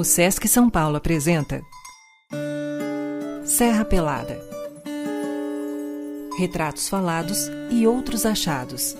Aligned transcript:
O 0.00 0.04
Sesc 0.04 0.48
São 0.48 0.70
Paulo 0.70 0.96
apresenta 0.96 1.62
Serra 3.44 3.84
Pelada. 3.84 4.40
Retratos 6.38 6.88
falados 6.88 7.50
e 7.70 7.86
outros 7.86 8.24
achados. 8.24 8.96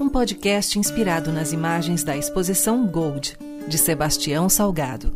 Um 0.00 0.08
podcast 0.08 0.78
inspirado 0.78 1.30
nas 1.30 1.52
imagens 1.52 2.02
da 2.02 2.16
exposição 2.16 2.86
Gold, 2.86 3.36
de 3.68 3.76
Sebastião 3.76 4.48
Salgado. 4.48 5.14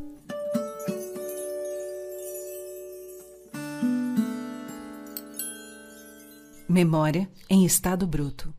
Memória 6.69 7.27
em 7.49 7.65
estado 7.65 8.07
bruto. 8.07 8.53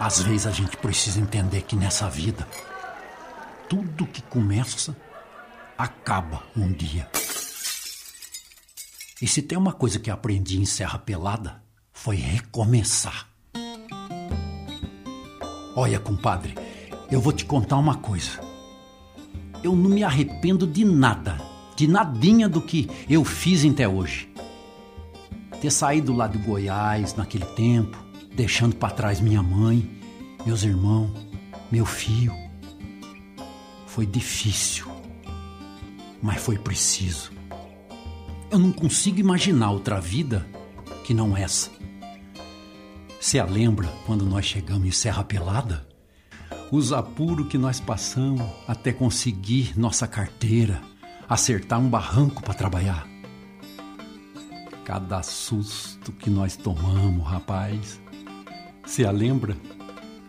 Às 0.00 0.22
vezes 0.22 0.46
a 0.46 0.50
gente 0.50 0.78
precisa 0.78 1.20
entender 1.20 1.60
que 1.60 1.76
nessa 1.76 2.08
vida, 2.08 2.48
tudo 3.68 4.06
que 4.06 4.22
começa 4.22 4.96
acaba 5.76 6.42
um 6.56 6.72
dia. 6.72 7.06
E 9.20 9.26
se 9.26 9.42
tem 9.42 9.58
uma 9.58 9.74
coisa 9.74 9.98
que 9.98 10.10
aprendi 10.10 10.58
em 10.58 10.64
Serra 10.64 10.98
Pelada, 10.98 11.62
foi 11.92 12.16
recomeçar. 12.16 13.28
Olha, 15.76 16.00
compadre, 16.00 16.54
eu 17.10 17.20
vou 17.20 17.34
te 17.34 17.44
contar 17.44 17.76
uma 17.76 17.96
coisa. 17.96 18.40
Eu 19.62 19.76
não 19.76 19.90
me 19.90 20.02
arrependo 20.02 20.66
de 20.66 20.82
nada, 20.82 21.38
de 21.76 21.86
nadinha 21.86 22.48
do 22.48 22.62
que 22.62 22.88
eu 23.06 23.22
fiz 23.22 23.66
até 23.66 23.86
hoje. 23.86 24.32
Ter 25.60 25.70
saído 25.70 26.14
lá 26.14 26.26
de 26.26 26.38
Goiás 26.38 27.14
naquele 27.14 27.44
tempo, 27.44 27.99
deixando 28.34 28.76
para 28.76 28.94
trás 28.94 29.20
minha 29.20 29.42
mãe, 29.42 29.88
meus 30.46 30.62
irmãos, 30.62 31.10
meu 31.70 31.84
filho. 31.84 32.34
Foi 33.86 34.06
difícil, 34.06 34.86
mas 36.22 36.40
foi 36.40 36.58
preciso. 36.58 37.32
Eu 38.50 38.58
não 38.58 38.72
consigo 38.72 39.20
imaginar 39.20 39.70
outra 39.70 40.00
vida 40.00 40.46
que 41.04 41.14
não 41.14 41.36
essa. 41.36 41.70
Você 43.20 43.38
a 43.38 43.44
lembra 43.44 43.86
quando 44.06 44.24
nós 44.24 44.46
chegamos 44.46 44.88
em 44.88 44.90
Serra 44.90 45.22
Pelada? 45.22 45.86
Os 46.72 46.92
apuros 46.92 47.48
que 47.48 47.58
nós 47.58 47.80
passamos 47.80 48.48
até 48.66 48.92
conseguir 48.92 49.78
nossa 49.78 50.06
carteira, 50.06 50.80
acertar 51.28 51.78
um 51.78 51.88
barranco 51.88 52.42
para 52.42 52.54
trabalhar. 52.54 53.06
Cada 54.84 55.22
susto 55.22 56.12
que 56.12 56.30
nós 56.30 56.56
tomamos, 56.56 57.26
rapaz. 57.26 58.00
Você 58.90 59.04
a 59.04 59.12
lembra? 59.12 59.56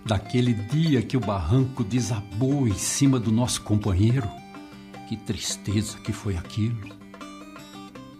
Daquele 0.05 0.53
dia 0.53 1.01
que 1.01 1.17
o 1.17 1.19
barranco 1.19 1.83
desabou 1.83 2.67
em 2.67 2.75
cima 2.75 3.19
do 3.19 3.31
nosso 3.31 3.63
companheiro? 3.63 4.29
Que 5.09 5.17
tristeza 5.17 5.97
que 5.97 6.13
foi 6.13 6.37
aquilo. 6.37 6.77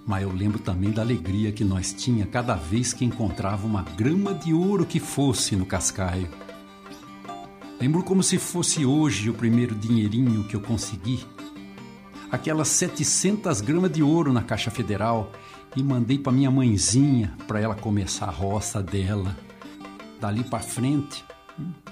Mas 0.03 0.23
eu 0.23 0.31
lembro 0.33 0.58
também 0.58 0.89
da 0.89 1.03
alegria 1.03 1.52
que 1.52 1.64
nós 1.64 1.94
tinha 1.94 2.25
cada 2.25 2.56
vez 2.56 2.92
que 2.92 3.06
encontrava 3.06 3.67
uma 3.67 3.83
grama 3.83 4.33
de 4.33 4.52
ouro 4.52 4.83
que 4.83 5.00
fosse 5.00 5.56
no 5.56 5.64
cascaio. 5.64 6.28
Lembro 7.80 8.02
como 8.02 8.23
se 8.23 8.39
fosse 8.39 8.83
hoje 8.83 9.30
o 9.30 9.36
primeiro 9.36 9.76
dinheirinho 9.76 10.45
que 10.45 10.55
eu 10.55 10.61
consegui. 10.61 11.23
Aquelas 12.32 12.70
700 12.70 13.61
gramas 13.61 13.92
de 13.92 14.02
ouro 14.02 14.33
na 14.33 14.42
Caixa 14.42 14.71
Federal 14.71 15.32
e 15.76 15.83
mandei 15.83 16.17
para 16.17 16.32
minha 16.32 16.49
mãezinha 16.49 17.32
para 17.48 17.60
ela 17.60 17.76
começar 17.76 18.26
a 18.26 18.32
roça 18.32 18.82
dela 18.82 19.38
dali 20.21 20.43
para 20.43 20.59
frente, 20.59 21.26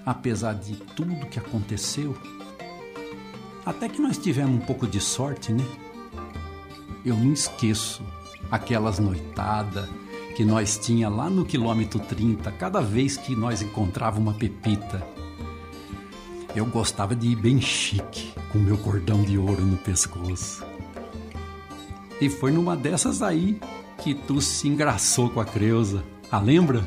apesar 0.06 0.54
de 0.54 0.76
tudo 0.76 1.26
que 1.26 1.40
aconteceu, 1.40 2.16
até 3.66 3.90
que 3.90 4.00
nós 4.00 4.20
tivemos 4.20 4.62
um 4.62 4.66
pouco 4.66 4.86
de 4.86 5.02
sorte, 5.02 5.52
né? 5.52 5.66
Eu 7.04 7.18
não 7.18 7.34
esqueço 7.34 8.04
aquelas 8.52 9.00
noitadas 9.00 9.90
que 10.36 10.46
nós 10.46 10.78
tinha 10.78 11.10
lá 11.10 11.28
no 11.30 11.44
quilômetro 11.44 12.00
30, 12.00 12.52
cada 12.52 12.82
vez 12.82 13.18
que 13.18 13.36
nós 13.36 13.64
encontrava 13.64 14.20
uma 14.20 14.34
pepita. 14.34 15.06
Eu 16.56 16.66
gostava 16.68 17.16
de 17.16 17.30
ir 17.30 17.36
bem 17.36 17.60
chique, 17.60 18.32
com 18.52 18.60
meu 18.60 18.78
cordão 18.78 19.24
de 19.24 19.38
ouro 19.38 19.66
no 19.66 19.78
pescoço. 19.78 20.64
E 22.22 22.30
foi 22.30 22.52
numa 22.52 22.76
dessas 22.76 23.22
aí 23.22 23.60
que 23.98 24.14
tu 24.14 24.40
se 24.40 24.68
engraçou 24.68 25.30
com 25.30 25.40
a 25.40 25.46
Creuza. 25.46 26.04
Ah, 26.32 26.40
lembra? 26.40 26.86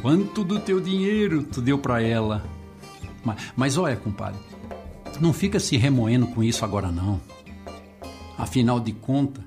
Quanto 0.00 0.44
do 0.44 0.60
teu 0.60 0.80
dinheiro 0.80 1.42
tu 1.42 1.60
deu 1.60 1.78
para 1.78 2.00
ela? 2.02 2.44
Mas, 3.24 3.52
mas 3.56 3.76
olha, 3.76 3.96
compadre, 3.96 4.40
não 5.20 5.32
fica 5.32 5.58
se 5.58 5.76
remoendo 5.76 6.26
com 6.28 6.42
isso 6.42 6.64
agora 6.64 6.90
não. 6.92 7.20
Afinal 8.36 8.78
de 8.78 8.92
contas, 8.92 9.42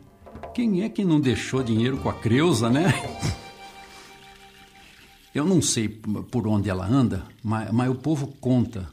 quem 0.54 0.84
é 0.84 0.90
que 0.90 1.06
não 1.06 1.20
deixou 1.20 1.64
dinheiro 1.64 1.98
com 1.98 2.10
a 2.10 2.14
Creuza, 2.14 2.70
né? 2.70 2.94
Eu 5.34 5.46
não 5.46 5.62
sei 5.62 5.88
por 5.88 6.46
onde 6.46 6.70
ela 6.70 6.86
anda, 6.86 7.24
mas, 7.42 7.72
mas 7.72 7.90
o 7.90 7.96
povo 7.96 8.28
conta, 8.42 8.90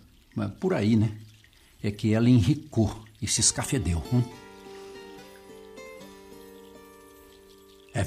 por 0.60 0.72
aí, 0.72 0.94
né? 0.94 1.10
É 1.82 1.90
que 1.90 2.14
ela 2.14 2.30
enricou 2.30 3.04
e 3.20 3.26
se 3.26 3.40
escafedeu. 3.40 4.00
Hum? 4.12 4.22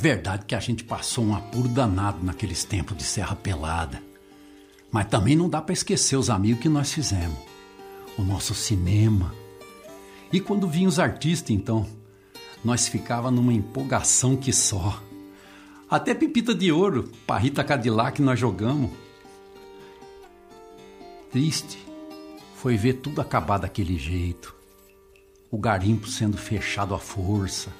Verdade 0.02 0.46
que 0.46 0.56
a 0.56 0.60
gente 0.60 0.84
passou 0.84 1.24
um 1.24 1.36
apuro 1.36 1.68
danado 1.68 2.26
naqueles 2.26 2.64
tempos 2.64 2.98
de 2.98 3.04
Serra 3.04 3.36
Pelada. 3.36 4.02
Mas 4.92 5.06
também 5.06 5.36
não 5.36 5.48
dá 5.48 5.62
para 5.62 5.74
esquecer 5.74 6.16
os 6.16 6.28
amigos 6.28 6.64
que 6.64 6.68
nós 6.68 6.92
fizemos. 6.92 7.38
O 8.18 8.24
nosso 8.24 8.56
cinema. 8.56 9.34
E 10.34 10.40
quando 10.40 10.68
vinham 10.68 10.90
os 10.90 10.98
artistas, 10.98 11.52
então, 11.52 11.88
nós 12.66 12.88
ficava 12.88 13.30
numa 13.30 13.54
empolgação 13.54 14.36
que 14.36 14.52
só. 14.52 15.02
Até 15.88 16.16
Pepita 16.16 16.56
de 16.56 16.72
Ouro, 16.72 17.12
Parrita 17.28 17.64
Cadillac 17.64 18.22
nós 18.24 18.40
jogamos. 18.40 18.90
Triste 21.32 21.78
foi 22.56 22.76
ver 22.76 22.94
tudo 22.94 23.22
acabar 23.22 23.60
daquele 23.60 24.00
jeito. 24.00 24.56
O 25.52 25.60
garimpo 25.60 26.08
sendo 26.08 26.38
fechado 26.38 26.96
à 26.96 27.00
força 27.00 27.72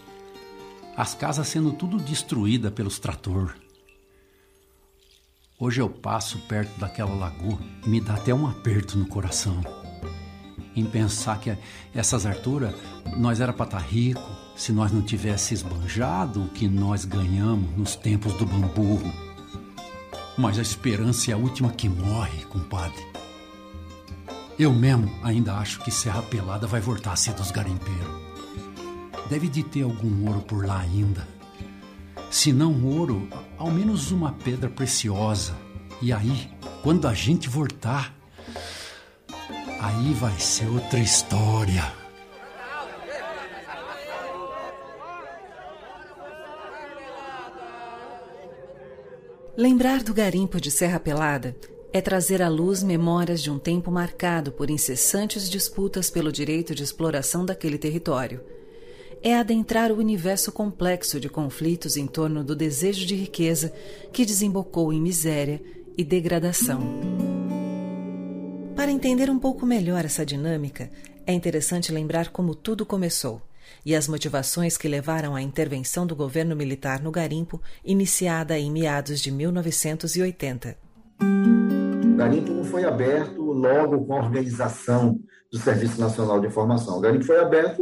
as 1.02 1.16
casas 1.16 1.48
sendo 1.48 1.72
tudo 1.72 1.98
destruída 1.98 2.70
pelos 2.70 3.00
trator. 3.00 3.56
Hoje 5.60 5.82
eu 5.82 5.90
passo 5.90 6.38
perto 6.42 6.80
daquela 6.80 7.16
lagoa 7.16 7.58
e 7.84 7.90
me 7.90 8.00
dá 8.00 8.14
até 8.14 8.32
um 8.32 8.46
aperto 8.46 9.00
no 9.00 9.08
coração. 9.08 9.64
Em 10.76 10.86
pensar 10.86 11.40
que 11.40 11.58
essas 11.92 12.24
alturas 12.24 12.76
nós 13.18 13.42
era 13.42 13.52
para 13.52 13.66
estar 13.66 13.80
tá 13.80 13.84
rico 13.84 14.22
se 14.56 14.72
nós 14.72 14.92
não 14.92 15.02
tivesse 15.02 15.56
esbanjado 15.56 16.44
o 16.44 16.50
que 16.50 16.68
nós 16.68 17.04
ganhamos 17.04 17.76
nos 17.76 17.96
tempos 17.96 18.34
do 18.34 18.46
bambu. 18.46 19.02
Mas 20.38 20.60
a 20.60 20.62
esperança 20.62 21.32
é 21.32 21.34
a 21.34 21.38
última 21.38 21.72
que 21.72 21.90
morre, 21.90 22.46
compadre. 22.46 23.04
Eu 24.60 24.72
mesmo 24.72 25.12
ainda 25.24 25.56
acho 25.56 25.80
que 25.80 25.90
Serra 25.90 26.22
Pelada 26.22 26.68
vai 26.68 26.80
voltar 26.80 27.14
a 27.14 27.16
ser 27.16 27.34
dos 27.34 27.50
garimpeiros. 27.50 28.31
Deve 29.32 29.48
de 29.48 29.64
ter 29.64 29.84
algum 29.84 30.28
ouro 30.28 30.42
por 30.42 30.66
lá 30.68 30.82
ainda. 30.82 31.26
Se 32.30 32.52
não 32.52 32.84
ouro, 32.84 33.30
ao 33.58 33.72
menos 33.72 34.12
uma 34.12 34.34
pedra 34.34 34.70
preciosa. 34.70 35.56
E 36.02 36.12
aí, 36.12 36.52
quando 36.84 37.08
a 37.08 37.14
gente 37.14 37.48
voltar, 37.48 38.14
aí 39.80 40.14
vai 40.16 40.38
ser 40.38 40.68
outra 40.68 41.00
história. 41.00 41.94
Lembrar 49.56 50.04
do 50.04 50.14
garimpo 50.14 50.60
de 50.60 50.70
Serra 50.70 51.00
Pelada 51.00 51.56
é 51.94 52.02
trazer 52.02 52.42
à 52.42 52.50
luz 52.50 52.84
memórias 52.84 53.42
de 53.42 53.50
um 53.50 53.58
tempo 53.58 53.90
marcado 53.90 54.52
por 54.52 54.70
incessantes 54.70 55.50
disputas 55.50 56.10
pelo 56.10 56.34
direito 56.34 56.76
de 56.76 56.84
exploração 56.84 57.46
daquele 57.46 57.78
território 57.78 58.42
é 59.24 59.36
adentrar 59.36 59.92
o 59.92 59.98
universo 59.98 60.52
complexo 60.52 61.20
de 61.20 61.30
conflitos 61.30 61.96
em 61.96 62.08
torno 62.08 62.44
do 62.44 62.56
desejo 62.56 63.06
de 63.06 63.16
riqueza 63.16 63.72
que 64.12 64.26
desembocou 64.26 64.92
em 64.92 65.00
miséria 65.00 65.62
e 65.98 66.04
degradação. 66.04 66.82
Para 68.76 68.92
entender 68.92 69.30
um 69.30 69.38
pouco 69.38 69.66
melhor 69.66 70.06
essa 70.06 70.26
dinâmica, 70.26 70.90
é 71.26 71.34
interessante 71.34 71.92
lembrar 71.92 72.30
como 72.30 72.56
tudo 72.56 72.86
começou 72.86 73.42
e 73.86 73.96
as 73.96 74.08
motivações 74.08 74.76
que 74.76 74.88
levaram 74.88 75.36
à 75.36 75.42
intervenção 75.42 76.06
do 76.06 76.16
governo 76.16 76.56
militar 76.56 77.02
no 77.02 77.12
garimpo, 77.12 77.62
iniciada 77.86 78.58
em 78.58 78.72
meados 78.72 79.20
de 79.20 79.32
1980. 79.32 80.78
O 81.22 82.16
garimpo 82.16 82.52
não 82.52 82.64
foi 82.64 82.84
aberto 82.84 83.42
logo 83.42 84.06
com 84.06 84.14
a 84.14 84.24
organização 84.24 85.20
do 85.52 85.60
Serviço 85.60 86.00
Nacional 86.00 86.40
de 86.40 86.48
Informação. 86.48 86.98
O 86.98 87.02
garimpo 87.02 87.26
foi 87.26 87.40
aberto 87.40 87.82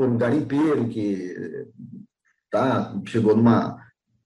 por 0.00 0.08
um 0.08 0.16
garimpeiro 0.16 0.88
que 0.88 1.66
tá? 2.50 2.94
Chegou 3.04 3.36
numa 3.36 3.76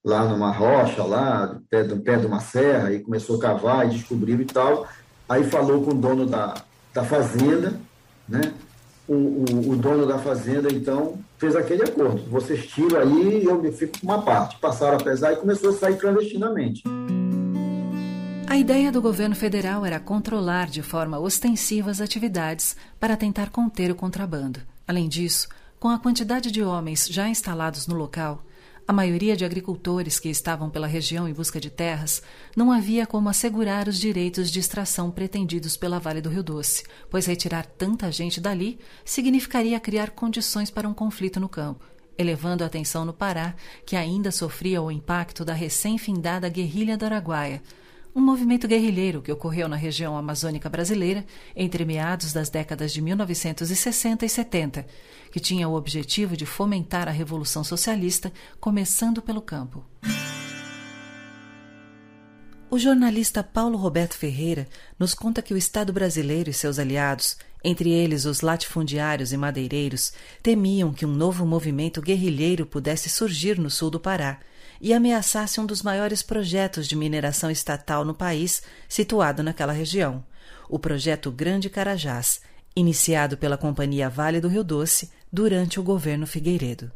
lá 0.05 0.25
numa 0.29 0.53
rocha 0.53 1.03
lá, 1.03 1.59
perto, 1.69 1.97
perto 1.97 2.21
de 2.21 2.27
uma 2.29 2.39
serra 2.39 2.93
e 2.93 3.01
começou 3.01 3.39
a 3.39 3.41
cavar 3.41 3.85
e 3.85 3.91
descobriu 3.91 4.41
e 4.41 4.45
tal. 4.45 4.87
Aí 5.29 5.43
falou 5.43 5.83
com 5.83 5.91
o 5.91 5.95
dono 5.95 6.27
da, 6.27 6.55
da 6.93 7.03
fazenda, 7.03 7.81
né? 8.29 8.55
O, 9.09 9.15
o, 9.15 9.71
o, 9.71 9.77
dono 9.77 10.07
da 10.07 10.17
fazenda, 10.19 10.73
então, 10.73 11.19
fez 11.39 11.57
aquele 11.57 11.83
acordo. 11.83 12.23
Vocês 12.31 12.67
tiram 12.67 13.01
aí 13.01 13.43
e 13.43 13.45
eu 13.45 13.61
me 13.61 13.73
fico 13.73 13.99
com 13.99 14.07
uma 14.07 14.23
parte. 14.23 14.57
Passaram 14.61 14.97
a 14.97 15.03
pesar 15.03 15.33
e 15.33 15.37
começou 15.37 15.71
a 15.71 15.73
sair 15.73 15.97
clandestinamente. 15.97 16.85
A 18.47 18.57
ideia 18.57 18.93
do 18.93 19.03
governo 19.03 19.35
federal 19.35 19.85
era 19.85 19.99
controlar 19.99 20.69
de 20.69 20.83
forma 20.83 21.19
ostensiva 21.19 21.91
as 21.91 22.01
atividades 22.01 22.77
para 23.01 23.17
tentar 23.17 23.51
conter 23.51 23.91
o 23.91 23.97
contrabando. 23.97 24.61
Além 24.87 25.09
disso, 25.09 25.49
com 25.79 25.89
a 25.89 25.99
quantidade 25.99 26.51
de 26.51 26.63
homens 26.63 27.07
já 27.09 27.29
instalados 27.29 27.87
no 27.87 27.95
local, 27.95 28.45
a 28.87 28.93
maioria 28.93 29.35
de 29.35 29.47
agricultores 29.47 30.21
que 30.21 30.29
estavam 30.29 30.69
pela 30.69 30.87
região 30.87 31.27
em 31.27 31.33
busca 31.33 31.59
de 31.59 31.71
terras 31.71 32.23
não 32.55 32.71
havia 32.71 33.07
como 33.07 33.31
assegurar 33.31 33.89
os 33.89 33.99
direitos 33.99 34.51
de 34.51 34.61
extração 34.61 35.11
pretendidos 35.11 35.75
pela 35.75 35.99
Vale 35.99 36.21
do 36.21 36.29
Rio 36.29 36.43
Doce, 36.43 36.85
pois 37.09 37.25
retirar 37.25 37.65
tanta 37.65 38.13
gente 38.13 38.43
dali 38.43 38.79
significaria 39.03 39.81
criar 39.81 40.11
condições 40.11 40.71
para 40.71 40.87
um 40.87 40.93
conflito 40.93 41.41
no 41.41 41.49
campo, 41.49 41.83
elevando 42.19 42.63
a 42.63 42.67
atenção 42.67 43.07
no 43.07 43.15
Pará, 43.15 43.55
que 43.87 43.97
ainda 43.97 44.31
sofria 44.31 44.83
o 44.83 44.91
impacto 44.91 45.47
da 45.47 45.55
recém-findada 45.55 46.51
guerrilha 46.51 46.95
do 46.99 47.07
Araguaia, 47.07 47.63
um 48.15 48.21
movimento 48.21 48.69
guerrilheiro 48.69 49.21
que 49.21 49.33
ocorreu 49.33 49.69
na 49.69 49.75
região 49.75 50.17
amazônica 50.17 50.69
brasileira 50.69 51.27
entre 51.57 51.85
meados 51.85 52.33
das 52.33 52.49
décadas 52.49 52.93
de 52.93 53.03
1960 53.03 54.25
e 54.25 54.29
70, 54.29 54.87
que 55.33 55.41
tinha 55.41 55.69
o 55.69 55.75
objetivo 55.75 56.37
de 56.37 56.47
fomentar 56.47 57.09
a 57.09 57.11
Revolução 57.11 57.65
Socialista, 57.65 58.33
começando 58.61 59.21
pelo 59.21 59.43
campo. 59.43 59.85
O 62.71 62.79
jornalista 62.79 63.43
Paulo 63.43 63.77
Roberto 63.77 64.15
Ferreira 64.15 64.69
nos 64.99 65.13
conta 65.13 65.43
que 65.43 65.53
o 65.53 65.57
Estado 65.57 65.93
brasileiro 65.93 66.51
e 66.51 66.55
seus 66.55 66.79
aliados, 66.79 67.37
entre 67.65 67.91
eles 67.91 68.27
os 68.27 68.43
latifundiários 68.43 69.33
e 69.33 69.37
madeireiros, 69.37 70.13
temiam 70.41 70.93
que 70.93 71.05
um 71.05 71.13
novo 71.13 71.45
movimento 71.45 72.01
guerrilheiro 72.01 72.65
pudesse 72.65 73.09
surgir 73.09 73.59
no 73.59 73.71
sul 73.71 73.91
do 73.91 73.99
Pará 73.99 74.39
e 74.81 74.93
ameaçasse 74.93 75.61
um 75.61 75.67
dos 75.67 75.83
maiores 75.83 76.23
projetos 76.23 76.87
de 76.87 76.97
mineração 76.97 77.51
estatal 77.51 78.05
no 78.05 78.15
país, 78.15 78.63
situado 78.89 79.43
naquela 79.43 79.73
região, 79.73 80.25
o 80.69 80.79
projeto 80.79 81.31
Grande 81.31 81.71
Carajás, 81.71 82.41
iniciado 82.77 83.37
pela 83.37 83.57
Companhia 83.57 84.09
Vale 84.09 84.41
do 84.41 84.49
Rio 84.49 84.65
Doce 84.65 85.11
durante 85.33 85.79
o 85.79 85.83
governo 85.83 86.27
Figueiredo. 86.27 86.91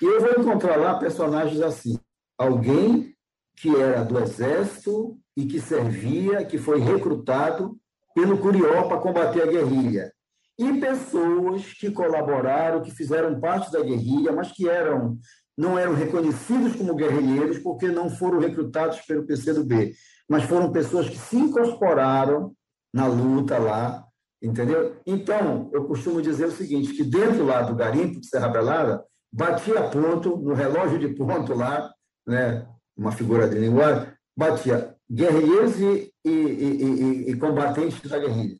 E 0.00 0.04
eu 0.04 0.20
vou 0.20 0.30
encontrar 0.32 0.76
lá 0.76 0.98
personagens 0.98 1.60
assim: 1.60 1.98
alguém 2.38 3.14
que 3.56 3.74
era 3.76 4.04
do 4.04 4.18
exército 4.18 5.16
e 5.36 5.46
que 5.46 5.60
servia, 5.60 6.44
que 6.44 6.58
foi 6.58 6.80
recrutado 6.80 7.78
pelo 8.14 8.38
Curió 8.38 8.88
para 8.88 8.98
combater 8.98 9.42
a 9.42 9.46
guerrilha. 9.46 10.12
E 10.58 10.80
pessoas 10.80 11.72
que 11.72 11.90
colaboraram, 11.90 12.82
que 12.82 12.90
fizeram 12.90 13.40
parte 13.40 13.72
da 13.72 13.80
guerrilha, 13.80 14.32
mas 14.32 14.52
que 14.52 14.68
eram 14.68 15.18
não 15.56 15.78
eram 15.78 15.94
reconhecidos 15.94 16.76
como 16.76 16.94
guerrilheiros 16.94 17.58
porque 17.58 17.88
não 17.88 18.08
foram 18.08 18.38
recrutados 18.38 19.00
pelo 19.02 19.24
PCdoB, 19.24 19.94
mas 20.28 20.44
foram 20.44 20.72
pessoas 20.72 21.08
que 21.08 21.18
se 21.18 21.36
incorporaram 21.36 22.52
na 22.92 23.06
luta 23.06 23.58
lá, 23.58 24.04
entendeu? 24.42 24.96
Então, 25.06 25.70
eu 25.72 25.84
costumo 25.84 26.22
dizer 26.22 26.46
o 26.46 26.52
seguinte, 26.52 26.94
que 26.94 27.04
dentro 27.04 27.44
lá 27.44 27.62
do 27.62 27.74
garimpo 27.74 28.20
de 28.20 28.26
Serra 28.26 28.48
Belada, 28.48 29.04
batia 29.32 29.82
ponto, 29.88 30.36
no 30.36 30.54
relógio 30.54 30.98
de 30.98 31.08
ponto 31.08 31.54
lá, 31.54 31.90
né, 32.26 32.66
uma 32.96 33.12
figura 33.12 33.48
de 33.48 33.58
linguagem, 33.58 34.12
batia 34.36 34.94
guerrilheiros 35.10 35.78
e, 35.78 36.12
e, 36.24 36.30
e, 36.30 37.30
e 37.30 37.36
combatentes 37.36 38.00
da 38.08 38.18
guerrilha, 38.18 38.56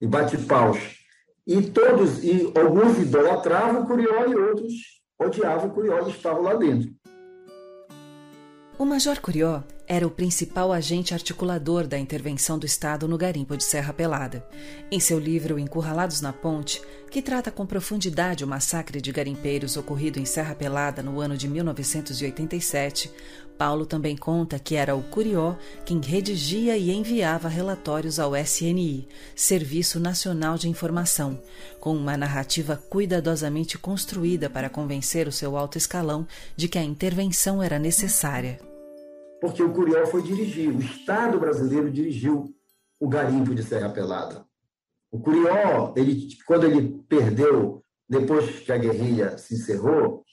e 0.00 0.06
bate 0.06 0.36
paus. 0.38 0.78
E 1.46 1.62
todos, 1.62 2.22
e 2.22 2.52
alguns 2.56 2.98
idolatravam 2.98 3.82
o 3.82 3.86
Curió 3.86 4.26
e 4.26 4.34
outros 4.34 4.97
odiava 5.18 5.66
o 5.66 5.70
Curió 5.70 6.06
e 6.06 6.10
estava 6.10 6.38
lá 6.40 6.54
dentro. 6.54 6.94
O 8.78 8.84
Major 8.84 9.20
Curió 9.20 9.64
era 9.88 10.06
o 10.06 10.10
principal 10.10 10.72
agente 10.72 11.12
articulador 11.12 11.84
da 11.84 11.98
intervenção 11.98 12.56
do 12.56 12.64
Estado 12.64 13.08
no 13.08 13.18
garimpo 13.18 13.56
de 13.56 13.64
Serra 13.64 13.92
Pelada. 13.92 14.46
Em 14.88 15.00
seu 15.00 15.18
livro 15.18 15.58
Encurralados 15.58 16.20
na 16.20 16.32
Ponte, 16.32 16.80
que 17.10 17.20
trata 17.20 17.50
com 17.50 17.66
profundidade 17.66 18.44
o 18.44 18.46
massacre 18.46 19.00
de 19.00 19.10
garimpeiros 19.10 19.76
ocorrido 19.76 20.20
em 20.20 20.24
Serra 20.24 20.54
Pelada 20.54 21.02
no 21.02 21.20
ano 21.20 21.36
de 21.36 21.48
1987, 21.48 23.10
Paulo 23.58 23.84
também 23.84 24.16
conta 24.16 24.58
que 24.58 24.76
era 24.76 24.94
o 24.94 25.02
Curió 25.02 25.56
quem 25.84 26.00
redigia 26.00 26.76
e 26.78 26.90
enviava 26.90 27.48
relatórios 27.48 28.18
ao 28.20 28.36
SNI, 28.36 29.08
Serviço 29.34 29.98
Nacional 29.98 30.56
de 30.56 30.68
Informação, 30.68 31.42
com 31.80 31.94
uma 31.94 32.16
narrativa 32.16 32.76
cuidadosamente 32.88 33.76
construída 33.76 34.48
para 34.48 34.70
convencer 34.70 35.26
o 35.28 35.32
seu 35.32 35.56
alto 35.56 35.76
escalão 35.76 36.26
de 36.56 36.68
que 36.68 36.78
a 36.78 36.82
intervenção 36.82 37.62
era 37.62 37.78
necessária 37.78 38.58
porque 39.40 39.62
o 39.62 39.72
Curió 39.72 40.06
foi 40.06 40.22
dirigir, 40.22 40.74
o 40.74 40.80
Estado 40.80 41.38
brasileiro 41.38 41.90
dirigiu 41.90 42.54
o 43.00 43.08
garimpo 43.08 43.54
de 43.54 43.62
Serra 43.62 43.90
Pelada. 43.90 44.44
O 45.10 45.20
Curió, 45.20 45.92
ele, 45.96 46.28
quando 46.46 46.66
ele 46.66 47.02
perdeu, 47.08 47.82
depois 48.08 48.60
que 48.60 48.72
a 48.72 48.78
guerrilha 48.78 49.38
se 49.38 49.54
encerrou, 49.54 50.24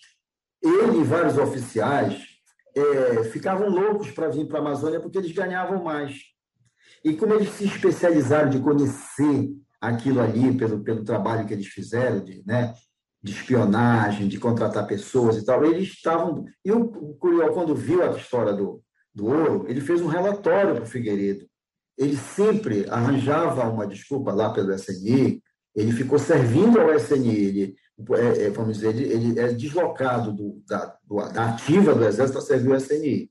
ele 0.61 0.99
e 0.99 1.03
vários 1.03 1.37
oficiais 1.37 2.34
é, 2.75 3.23
ficavam 3.25 3.69
loucos 3.69 4.11
para 4.11 4.29
vir 4.29 4.47
para 4.47 4.59
a 4.59 4.61
Amazônia 4.61 4.99
porque 4.99 5.17
eles 5.17 5.31
ganhavam 5.31 5.83
mais. 5.83 6.19
E 7.03 7.13
como 7.13 7.33
eles 7.33 7.49
se 7.49 7.65
especializaram 7.65 8.49
de 8.49 8.59
conhecer 8.59 9.49
aquilo 9.79 10.19
ali 10.19 10.57
pelo, 10.57 10.83
pelo 10.83 11.03
trabalho 11.03 11.45
que 11.45 11.53
eles 11.53 11.67
fizeram, 11.67 12.23
de, 12.23 12.43
né, 12.45 12.73
de 13.21 13.31
espionagem, 13.31 14.27
de 14.27 14.39
contratar 14.39 14.87
pessoas 14.87 15.37
e 15.37 15.45
tal, 15.45 15.63
eles 15.65 15.89
estavam. 15.89 16.45
E 16.63 16.71
o 16.71 16.87
Curió, 17.15 17.51
quando 17.53 17.75
viu 17.75 18.03
a 18.03 18.17
história 18.17 18.53
do, 18.53 18.81
do 19.13 19.27
ouro, 19.27 19.65
ele 19.67 19.81
fez 19.81 20.01
um 20.01 20.07
relatório 20.07 20.75
para 20.75 20.83
o 20.83 20.87
Figueiredo. 20.87 21.45
Ele 21.97 22.17
sempre 22.17 22.85
arranjava 22.89 23.69
uma 23.69 23.87
desculpa 23.87 24.33
lá 24.33 24.51
pelo 24.51 24.73
SNI, 24.73 25.41
ele 25.75 25.91
ficou 25.91 26.19
servindo 26.19 26.79
ao 26.79 26.93
SNI, 26.93 27.35
ele, 27.35 27.75
é, 28.11 28.45
é, 28.45 28.49
vamos 28.49 28.77
dizer, 28.77 28.95
ele, 28.95 29.11
ele 29.11 29.39
é 29.39 29.53
deslocado 29.53 30.31
do, 30.33 30.61
da, 30.67 30.95
do, 31.07 31.15
da 31.31 31.49
ativa 31.49 31.93
do 31.93 32.05
Exército 32.05 32.37
para 32.37 32.47
servir 32.47 32.71
ao 32.71 32.77
SNI. 32.77 33.29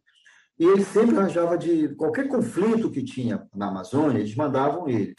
E 0.59 0.64
ele 0.64 0.85
sempre 0.85 1.16
arranjava 1.16 1.59
de 1.59 1.88
qualquer 1.97 2.28
conflito 2.28 2.90
que 2.90 3.02
tinha 3.02 3.47
na 3.54 3.68
Amazônia, 3.68 4.21
eles 4.21 4.35
mandavam 4.35 4.88
ele. 4.88 5.14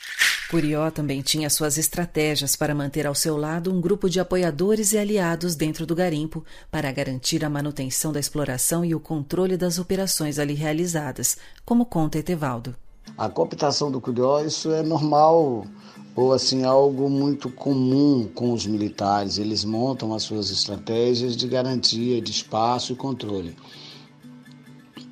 Curió 0.49 0.91
também 0.91 1.21
tinha 1.21 1.49
suas 1.49 1.77
estratégias 1.77 2.55
para 2.55 2.75
manter 2.75 3.07
ao 3.07 3.15
seu 3.15 3.35
lado 3.35 3.73
um 3.73 3.81
grupo 3.81 4.09
de 4.09 4.19
apoiadores 4.19 4.93
e 4.93 4.97
aliados 4.97 5.55
dentro 5.55 5.85
do 5.85 5.95
garimpo 5.95 6.45
para 6.71 6.91
garantir 6.91 7.43
a 7.43 7.49
manutenção 7.49 8.13
da 8.13 8.19
exploração 8.19 8.85
e 8.85 8.93
o 8.93 8.99
controle 8.99 9.57
das 9.57 9.79
operações 9.79 10.37
ali 10.37 10.53
realizadas, 10.53 11.37
como 11.65 11.85
conta 11.85 12.19
Etevaldo. 12.19 12.75
A 13.17 13.27
cooptação 13.27 13.91
do 13.91 13.99
Curió, 13.99 14.41
isso 14.41 14.71
é 14.71 14.83
normal 14.83 15.65
ou 16.15 16.31
assim 16.31 16.63
algo 16.63 17.09
muito 17.09 17.49
comum 17.49 18.29
com 18.33 18.53
os 18.53 18.65
militares. 18.65 19.37
Eles 19.37 19.65
montam 19.65 20.13
as 20.13 20.23
suas 20.23 20.49
estratégias 20.49 21.35
de 21.35 21.47
garantia 21.47 22.21
de 22.21 22.31
espaço 22.31 22.93
e 22.93 22.95
controle. 22.95 23.55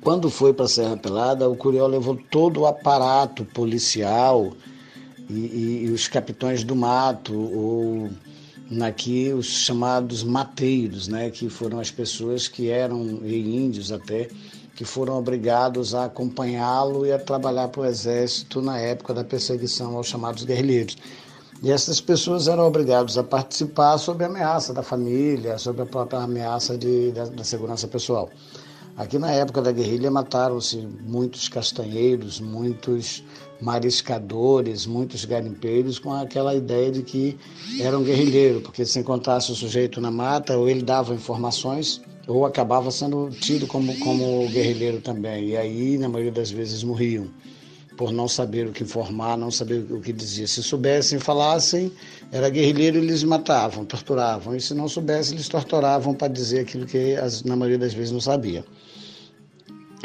Quando 0.00 0.30
foi 0.30 0.52
para 0.52 0.64
a 0.64 0.68
Serra 0.68 0.96
Pelada, 0.96 1.48
o 1.48 1.56
Curió 1.56 1.86
levou 1.86 2.16
todo 2.30 2.60
o 2.60 2.66
aparato 2.66 3.44
policial 3.44 4.52
e, 5.28 5.32
e, 5.32 5.84
e 5.86 5.90
os 5.90 6.08
capitões 6.08 6.62
do 6.62 6.76
mato, 6.76 7.34
ou 7.34 8.10
aqui 8.82 9.32
os 9.32 9.46
chamados 9.46 10.22
mateiros, 10.22 11.08
né, 11.08 11.30
que 11.30 11.48
foram 11.48 11.80
as 11.80 11.90
pessoas 11.90 12.48
que 12.48 12.68
eram, 12.68 13.20
e 13.24 13.56
índios 13.56 13.92
até, 13.92 14.28
que 14.74 14.84
foram 14.84 15.16
obrigados 15.18 15.94
a 15.94 16.06
acompanhá-lo 16.06 17.06
e 17.06 17.12
a 17.12 17.18
trabalhar 17.18 17.68
para 17.68 17.82
o 17.82 17.84
exército 17.84 18.60
na 18.60 18.78
época 18.78 19.14
da 19.14 19.22
perseguição 19.22 19.96
aos 19.96 20.08
chamados 20.08 20.44
guerrilheiros. 20.44 20.96
E 21.62 21.70
essas 21.70 22.00
pessoas 22.00 22.48
eram 22.48 22.66
obrigadas 22.66 23.16
a 23.16 23.22
participar 23.22 23.96
sob 23.98 24.22
a 24.24 24.26
ameaça 24.26 24.74
da 24.74 24.82
família, 24.82 25.56
sob 25.56 25.80
a 25.80 25.86
própria 25.86 26.20
ameaça 26.20 26.76
de, 26.76 27.12
da, 27.12 27.24
da 27.26 27.44
segurança 27.44 27.86
pessoal. 27.86 28.28
Aqui 28.96 29.18
na 29.18 29.30
época 29.32 29.60
da 29.60 29.72
guerrilha 29.72 30.10
mataram-se 30.10 30.76
muitos 30.76 31.48
castanheiros, 31.48 32.40
muitos 32.40 33.24
mariscadores, 33.60 34.86
muitos 34.86 35.24
garimpeiros 35.24 35.98
com 35.98 36.12
aquela 36.12 36.54
ideia 36.54 36.92
de 36.92 37.02
que 37.02 37.36
era 37.80 37.98
um 37.98 38.04
guerrilheiro, 38.04 38.60
porque 38.60 38.84
se 38.84 38.98
encontrasse 38.98 39.50
o 39.50 39.54
sujeito 39.54 40.00
na 40.00 40.10
mata, 40.10 40.56
ou 40.56 40.68
ele 40.68 40.82
dava 40.82 41.14
informações, 41.14 42.00
ou 42.26 42.46
acabava 42.46 42.90
sendo 42.90 43.30
tido 43.30 43.66
como, 43.66 43.96
como 43.98 44.48
guerrilheiro 44.48 45.00
também. 45.00 45.50
E 45.50 45.56
aí, 45.56 45.98
na 45.98 46.08
maioria 46.08 46.32
das 46.32 46.50
vezes, 46.50 46.82
morriam. 46.82 47.28
por 47.96 48.12
não 48.12 48.26
saber 48.26 48.66
o 48.66 48.72
que 48.72 48.82
informar, 48.82 49.36
não 49.36 49.50
saber 49.50 49.86
o 49.90 50.00
que 50.00 50.12
dizia. 50.12 50.46
Se 50.46 50.62
soubessem, 50.62 51.18
falassem, 51.18 51.92
era 52.32 52.48
guerrilheiro, 52.48 52.98
eles 52.98 53.22
matavam, 53.22 53.84
torturavam. 53.84 54.56
E 54.56 54.60
se 54.60 54.74
não 54.74 54.88
soubessem, 54.88 55.34
eles 55.34 55.48
torturavam 55.48 56.14
para 56.14 56.28
dizer 56.28 56.60
aquilo 56.60 56.86
que 56.86 57.16
na 57.44 57.56
maioria 57.56 57.78
das 57.78 57.94
vezes 57.94 58.12
não 58.12 58.20
sabia. 58.20 58.64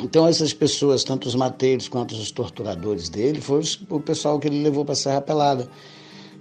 Então 0.01 0.27
essas 0.27 0.53
pessoas, 0.53 1.03
tanto 1.03 1.27
os 1.27 1.35
mateiros 1.35 1.89
quanto 1.89 2.15
os 2.15 2.31
torturadores 2.31 3.09
dele, 3.09 3.41
foi 3.41 3.61
o 3.89 3.99
pessoal 3.99 4.39
que 4.39 4.47
ele 4.47 4.63
levou 4.63 4.85
para 4.85 4.93
a 4.93 4.95
Serra 4.95 5.21
Pelada 5.21 5.67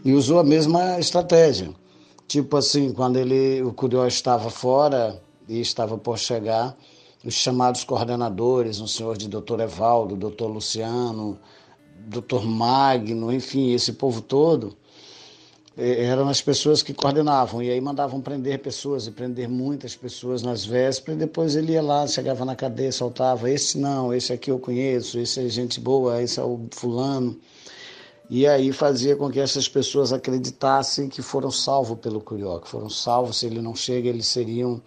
e 0.04 0.12
usou 0.12 0.38
a 0.38 0.44
mesma 0.44 1.00
estratégia. 1.00 1.70
Tipo 2.28 2.56
assim, 2.56 2.92
quando 2.92 3.16
ele, 3.16 3.62
o 3.62 3.73
Curió 3.73 4.06
estava 4.06 4.50
fora 4.50 5.20
e 5.49 5.61
estava 5.61 5.97
por 5.97 6.19
chegar, 6.19 6.76
os 7.25 7.35
chamados 7.35 7.83
coordenadores, 7.85 8.81
o 8.81 8.87
senhor 8.87 9.17
de 9.17 9.28
doutor 9.28 9.61
Evaldo, 9.61 10.14
doutor 10.14 10.47
Luciano, 10.49 11.38
doutor 12.07 12.45
Magno, 12.45 13.33
enfim, 13.33 13.73
esse 13.73 13.93
povo 13.93 14.21
todo, 14.21 14.76
eram 15.76 16.28
as 16.28 16.40
pessoas 16.40 16.83
que 16.83 16.93
coordenavam. 16.93 17.62
E 17.62 17.71
aí 17.71 17.81
mandavam 17.81 18.21
prender 18.21 18.59
pessoas 18.59 19.07
e 19.07 19.11
prender 19.11 19.49
muitas 19.49 19.95
pessoas 19.97 20.43
nas 20.43 20.64
vésperas. 20.64 21.17
E 21.17 21.21
depois 21.21 21.57
ele 21.57 21.73
ia 21.73 21.83
lá, 21.83 22.07
chegava 22.07 22.45
na 22.45 22.57
cadeia, 22.57 22.90
soltava 22.90 23.50
esse 23.50 23.78
não, 23.78 24.12
esse 24.12 24.33
aqui 24.33 24.50
eu 24.50 24.59
conheço, 24.59 25.19
esse 25.19 25.45
é 25.45 25.49
gente 25.49 25.81
boa, 25.81 26.23
esse 26.23 26.38
é 26.40 26.43
o 26.43 26.67
fulano 26.73 27.38
e 28.30 28.47
aí 28.47 28.73
fazia 28.73 29.16
com 29.16 29.30
que 29.30 29.40
essas 29.40 29.68
pessoas 29.68 30.12
acreditassem 30.12 31.08
que 31.08 31.23
foram 31.23 31.50
salvos 31.50 31.99
pelo 31.99 32.20
Curió, 32.20 32.58
que 32.58 32.68
foram 32.68 32.90
salvos, 32.90 33.38
se 33.38 33.47
ele 33.47 33.62
não 33.62 33.75
chega 33.75 34.08
eles 34.08 34.26
seriam 34.26 34.82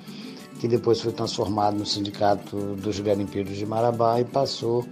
que 0.63 0.69
depois 0.69 1.01
foi 1.01 1.13
transformado 1.13 1.77
no 1.77 1.85
Sindicato 1.85 2.77
dos 2.77 3.01
Garimpeiros 3.01 3.57
de 3.57 3.67
Marabá 3.67 4.21
e 4.21 4.25
passou 4.25 4.87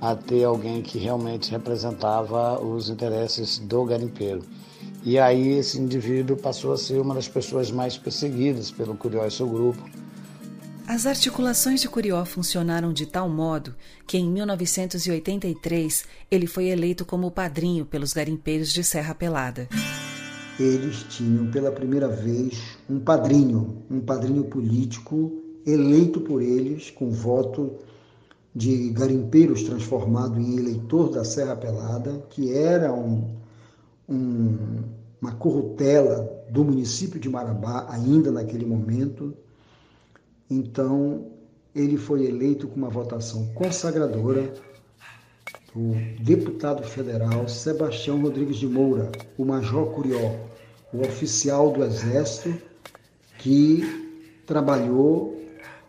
a 0.00 0.16
ter 0.16 0.44
alguém 0.44 0.80
que 0.80 0.96
realmente 0.96 1.50
representava 1.50 2.58
os 2.58 2.88
interesses 2.88 3.58
do 3.58 3.84
garimpeiro. 3.84 4.42
E 5.04 5.18
aí 5.18 5.58
esse 5.58 5.78
indivíduo 5.78 6.38
passou 6.38 6.72
a 6.72 6.78
ser 6.78 7.02
uma 7.02 7.14
das 7.14 7.28
pessoas 7.28 7.70
mais 7.70 7.98
perseguidas 7.98 8.70
pelo 8.70 8.96
Curió 8.96 9.26
e 9.26 9.30
seu 9.30 9.46
grupo, 9.46 9.82
as 10.86 11.06
articulações 11.06 11.80
de 11.82 11.88
Curió 11.88 12.24
funcionaram 12.24 12.92
de 12.92 13.06
tal 13.06 13.28
modo 13.28 13.76
que, 14.08 14.18
em 14.18 14.28
1983, 14.28 16.04
ele 16.28 16.48
foi 16.48 16.66
eleito 16.66 17.04
como 17.04 17.30
padrinho 17.30 17.86
pelos 17.86 18.12
garimpeiros 18.12 18.72
de 18.72 18.82
Serra 18.82 19.14
Pelada. 19.14 19.68
Eles 20.62 21.04
tinham 21.04 21.50
pela 21.50 21.72
primeira 21.72 22.06
vez 22.06 22.76
um 22.88 23.00
padrinho, 23.00 23.82
um 23.90 24.00
padrinho 24.00 24.44
político 24.44 25.42
eleito 25.66 26.20
por 26.20 26.42
eles 26.42 26.90
com 26.90 27.10
voto 27.10 27.72
de 28.54 28.90
garimpeiros 28.90 29.62
transformado 29.62 30.38
em 30.38 30.58
eleitor 30.58 31.10
da 31.10 31.24
Serra 31.24 31.56
Pelada, 31.56 32.24
que 32.30 32.52
era 32.52 32.92
um, 32.92 33.36
um, 34.08 34.56
uma 35.20 35.32
corrutela 35.32 36.30
do 36.50 36.64
município 36.64 37.18
de 37.18 37.28
Marabá, 37.28 37.86
ainda 37.88 38.30
naquele 38.30 38.66
momento, 38.66 39.34
então, 40.50 41.26
ele 41.72 41.96
foi 41.96 42.26
eleito 42.26 42.66
com 42.66 42.74
uma 42.74 42.90
votação 42.90 43.46
consagradora 43.54 44.52
o 45.76 45.94
deputado 46.20 46.82
federal 46.82 47.48
Sebastião 47.48 48.20
Rodrigues 48.20 48.56
de 48.56 48.66
Moura, 48.66 49.12
o 49.38 49.44
Major 49.44 49.86
Curió, 49.92 50.34
o 50.92 51.00
oficial 51.02 51.70
do 51.72 51.84
Exército 51.84 52.54
que 53.38 54.42
trabalhou 54.46 55.40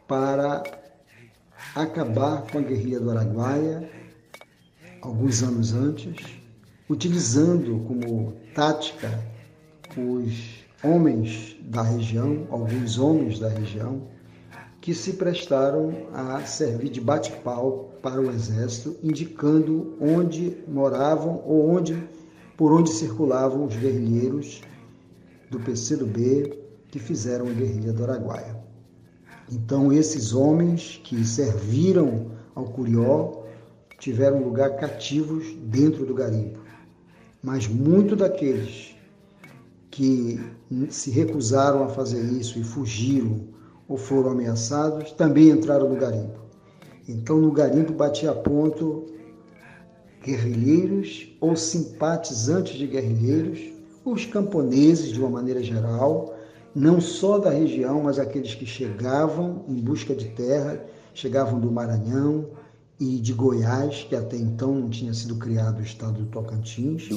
para 0.08 0.63
acabar 1.75 2.43
com 2.51 2.60
a 2.60 2.62
guerrilha 2.62 3.00
do 3.00 3.12
Araguaia 3.12 3.89
alguns 5.01 5.41
anos 5.41 5.74
antes, 5.74 6.15
utilizando 6.89 7.84
como 7.88 8.34
tática 8.53 9.20
os 9.98 10.62
homens 10.84 11.58
da 11.62 11.81
região, 11.81 12.48
alguns 12.50 13.00
homens 13.00 13.39
da 13.39 13.50
região, 13.50 14.03
que 14.79 14.93
se 14.93 15.13
prestaram 15.13 16.08
a 16.13 16.41
servir 16.41 16.89
de 16.89 17.01
bate-pau 17.01 17.91
para 18.01 18.20
o 18.20 18.31
exército, 18.31 18.98
indicando 19.03 19.96
onde 20.00 20.58
moravam 20.67 21.41
ou 21.46 21.70
onde, 21.70 22.01
por 22.58 22.74
onde 22.74 22.89
circulavam 22.91 23.65
os 23.65 23.75
guerrilheiros 23.75 24.62
do 25.51 25.60
PCdoB 25.60 26.58
que 26.88 26.98
fizeram 26.98 27.48
a 27.48 27.51
guerrilha 27.51 27.91
do 27.91 28.03
Araguaia. 28.03 28.55
Então, 29.51 29.91
esses 29.91 30.34
homens 30.34 31.01
que 31.03 31.25
serviram 31.25 32.31
ao 32.55 32.65
Curió 32.65 33.43
tiveram 34.00 34.41
lugar 34.41 34.77
cativos 34.77 35.53
dentro 35.65 36.05
do 36.05 36.13
garimpo. 36.13 36.60
Mas 37.43 37.67
muito 37.67 38.15
daqueles 38.15 38.96
que 39.91 40.39
se 40.89 41.12
recusaram 41.12 41.84
a 41.84 41.89
fazer 41.89 42.24
isso 42.24 42.58
e 42.58 42.63
fugiram 42.63 43.41
ou 43.89 43.98
foram 43.98 44.31
ameaçados, 44.31 45.12
também 45.12 45.50
entraram 45.50 45.89
no 45.89 45.98
garimpo. 45.98 46.39
Então, 47.10 47.41
no 47.41 47.51
garimpo 47.51 47.91
batia 47.91 48.34
ponto 48.34 49.05
guerrilheiros 50.24 51.36
ou 51.41 51.58
simpatizantes 51.58 52.77
de 52.77 52.88
guerrilheiros, 52.88 53.60
os 54.03 54.25
camponeses 54.25 55.12
de 55.12 55.20
uma 55.20 55.29
maneira 55.29 55.62
geral, 55.62 56.36
não 56.74 57.00
só 57.01 57.38
da 57.38 57.50
região, 57.50 58.01
mas 58.03 58.17
aqueles 58.17 58.55
que 58.55 58.65
chegavam 58.65 59.63
em 59.67 59.75
busca 59.75 60.15
de 60.15 60.29
terra, 60.29 60.84
chegavam 61.13 61.60
do 61.60 61.72
Maranhão 61.72 62.48
e 63.00 63.17
de 63.17 63.34
Goiás, 63.34 64.05
que 64.08 64.15
até 64.15 64.38
então 64.38 64.75
não 64.75 64.89
tinha 64.89 65.13
sido 65.13 65.36
criado 65.36 65.79
o 65.79 65.84
estado 65.84 66.20
do 66.20 66.25
Tocantins. 66.27 67.10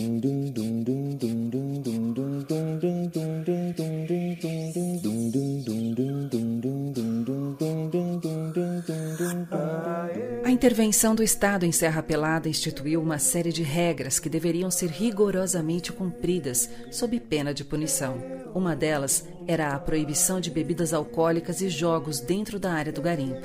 Intervenção 10.54 11.16
do 11.16 11.22
Estado 11.24 11.66
em 11.66 11.72
Serra 11.72 12.00
Pelada 12.00 12.48
instituiu 12.48 13.02
uma 13.02 13.18
série 13.18 13.52
de 13.52 13.64
regras 13.64 14.20
que 14.20 14.28
deveriam 14.28 14.70
ser 14.70 14.88
rigorosamente 14.88 15.92
cumpridas, 15.92 16.70
sob 16.92 17.18
pena 17.18 17.52
de 17.52 17.64
punição. 17.64 18.22
Uma 18.54 18.76
delas 18.76 19.24
era 19.48 19.74
a 19.74 19.78
proibição 19.80 20.38
de 20.38 20.52
bebidas 20.52 20.94
alcoólicas 20.94 21.60
e 21.60 21.68
jogos 21.68 22.20
dentro 22.20 22.60
da 22.60 22.70
área 22.70 22.92
do 22.92 23.02
garimpo. 23.02 23.44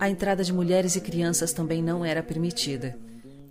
A 0.00 0.08
entrada 0.08 0.42
de 0.42 0.50
mulheres 0.50 0.96
e 0.96 1.00
crianças 1.02 1.52
também 1.52 1.82
não 1.82 2.02
era 2.02 2.22
permitida. 2.22 2.96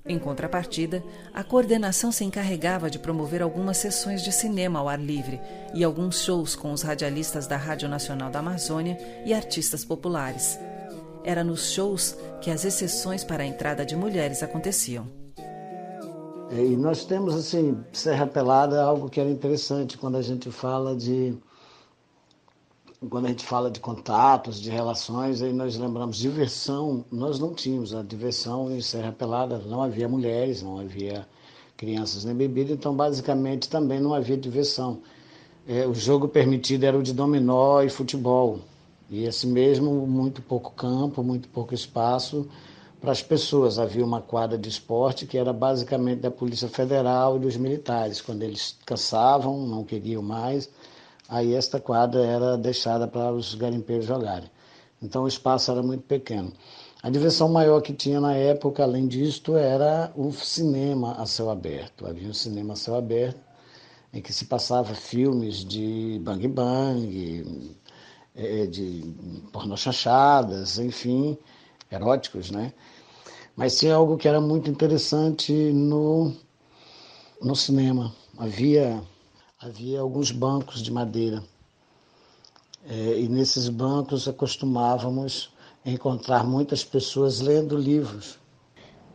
Em 0.04 0.18
contrapartida, 0.18 1.04
a 1.36 1.44
coordenação 1.44 2.12
se 2.12 2.24
encarregava 2.24 2.90
de 2.90 2.98
promover 2.98 3.44
algumas 3.44 3.78
sessões 3.78 4.24
de 4.24 4.32
cinema 4.32 4.80
ao 4.80 4.90
ar 4.90 5.00
livre 5.00 5.40
e 5.76 5.84
alguns 5.84 6.24
shows 6.24 6.56
com 6.56 6.72
os 6.72 6.82
radialistas 6.82 7.46
da 7.46 7.56
Rádio 7.56 7.88
Nacional 7.88 8.32
da 8.32 8.40
Amazônia 8.40 8.98
e 9.24 9.32
artistas 9.32 9.86
populares. 9.86 10.58
Era 11.28 11.44
nos 11.44 11.74
shows 11.74 12.16
que 12.40 12.50
as 12.50 12.64
exceções 12.64 13.22
para 13.22 13.44
a 13.44 13.46
entrada 13.46 13.86
de 13.86 13.98
mulheres 13.98 14.42
aconteciam. 14.42 15.06
E 16.50 16.78
nós 16.78 17.04
temos, 17.04 17.36
assim, 17.36 17.78
Serra 17.92 18.26
Pelada, 18.26 18.82
algo 18.82 19.10
que 19.10 19.20
era 19.20 19.30
interessante 19.30 19.98
quando 19.98 20.16
a 20.16 20.22
gente 20.22 20.50
fala 20.50 20.96
de 20.96 21.38
quando 23.10 23.26
a 23.26 23.30
gente 23.30 23.46
fala 23.46 23.70
de 23.70 23.82
contatos, 23.82 24.62
de 24.62 24.70
relações, 24.70 25.42
aí 25.42 25.52
nós 25.52 25.76
lembramos 25.76 26.16
diversão, 26.16 27.04
nós 27.12 27.40
não 27.40 27.54
tínhamos 27.54 27.94
a 27.94 28.02
diversão 28.02 28.72
em 28.72 28.80
Serra 28.80 29.12
Pelada, 29.12 29.60
não 29.60 29.84
havia 29.84 30.08
mulheres, 30.08 30.64
não 30.64 30.80
havia 30.80 31.28
crianças 31.76 32.24
nem 32.24 32.34
bebida, 32.34 32.72
então 32.72 32.96
basicamente 32.96 33.68
também 33.68 34.00
não 34.00 34.14
havia 34.14 34.38
diversão. 34.38 35.02
É, 35.68 35.86
o 35.86 35.94
jogo 35.94 36.30
permitido 36.30 36.86
era 36.86 36.98
o 36.98 37.04
de 37.04 37.12
dominó 37.12 37.84
e 37.84 37.90
futebol, 37.90 38.62
e 39.10 39.28
assim 39.28 39.48
mesmo 39.52 40.06
muito 40.06 40.42
pouco 40.42 40.72
campo, 40.72 41.24
muito 41.24 41.48
pouco 41.50 41.74
espaço 41.74 42.48
para 43.00 43.12
as 43.12 43.22
pessoas. 43.22 43.80
Havia 43.80 44.04
uma 44.04 44.22
quadra 44.22 44.58
de 44.58 44.70
esporte 44.70 45.26
que 45.26 45.38
era 45.38 45.54
basicamente 45.54 46.22
da 46.22 46.32
Polícia 46.32 46.68
Federal 46.68 47.38
e 47.38 47.40
dos 47.40 47.58
militares. 47.58 48.22
Quando 48.22 48.44
eles 48.44 48.78
cansavam, 48.86 49.66
não 49.66 49.84
queriam 49.84 50.22
mais, 50.22 50.70
aí 51.30 51.54
esta 51.54 51.80
quadra 51.80 52.26
era 52.26 52.58
deixada 52.58 53.08
para 53.08 53.32
os 53.32 53.56
garimpeiros 53.56 54.06
jogarem. 54.06 54.50
Então 55.02 55.24
o 55.24 55.28
espaço 55.28 55.72
era 55.72 55.84
muito 55.84 56.04
pequeno. 56.04 56.52
A 57.02 57.10
diversão 57.10 57.48
maior 57.48 57.82
que 57.82 57.94
tinha 57.94 58.20
na 58.20 58.34
época, 58.34 58.84
além 58.84 59.08
disto, 59.08 59.56
era 59.56 60.12
o 60.16 60.32
cinema 60.32 61.14
a 61.14 61.26
céu 61.26 61.50
aberto. 61.50 62.08
Havia 62.08 62.28
um 62.28 62.34
cinema 62.34 62.74
a 62.74 62.76
céu 62.76 62.96
aberto 62.96 63.40
em 64.14 64.22
que 64.22 64.34
se 64.34 64.46
passava 64.46 64.96
filmes 64.96 65.64
de 65.64 66.20
bang 66.24 66.48
bang, 66.48 67.76
é, 68.38 68.68
de 68.68 69.04
pornochanchadas, 69.52 70.78
enfim, 70.78 71.36
eróticos, 71.92 72.52
né? 72.52 72.72
Mas 73.56 73.80
tinha 73.80 73.96
algo 73.96 74.18
que 74.18 74.28
era 74.28 74.40
muito 74.40 74.70
interessante 74.70 75.52
no, 75.52 76.32
no 77.42 77.56
cinema. 77.56 78.14
Havia, 78.38 79.02
havia 79.60 80.00
alguns 80.00 80.30
bancos 80.30 80.84
de 80.84 80.92
madeira. 80.92 81.44
É, 82.88 83.20
e 83.20 83.28
nesses 83.28 83.68
bancos 83.68 84.28
acostumávamos 84.28 85.52
encontrar 85.84 86.46
muitas 86.46 86.84
pessoas 86.84 87.40
lendo 87.40 87.76
livros. 87.76 88.38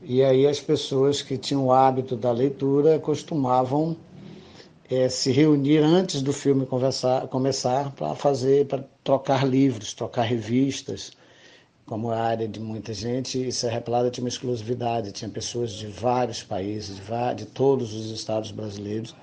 E 0.02 0.22
aí 0.24 0.48
as 0.48 0.58
pessoas 0.58 1.22
que 1.22 1.38
tinham 1.38 1.66
o 1.66 1.72
hábito 1.72 2.16
da 2.16 2.32
leitura 2.32 2.98
costumavam 2.98 3.96
é, 4.92 5.08
se 5.08 5.32
reunir 5.32 5.78
antes 5.78 6.20
do 6.20 6.34
filme 6.34 6.66
conversar, 6.66 7.26
começar 7.28 7.90
para 7.92 8.14
fazer, 8.14 8.66
para 8.66 8.84
trocar 9.02 9.46
livros, 9.46 9.94
trocar 9.94 10.22
revistas. 10.22 11.12
Como 11.86 12.10
a 12.10 12.18
área 12.18 12.46
de 12.46 12.60
muita 12.60 12.92
gente, 12.92 13.48
e 13.48 13.50
Serra 13.50 13.80
Pelada 13.80 14.10
tinha 14.10 14.22
uma 14.22 14.28
exclusividade, 14.28 15.10
tinha 15.10 15.30
pessoas 15.30 15.72
de 15.72 15.86
vários 15.86 16.42
países, 16.42 16.96
de, 16.96 17.34
de 17.34 17.46
todos 17.46 17.92
os 17.92 18.10
estados 18.10 18.50
brasileiros, 18.50 19.16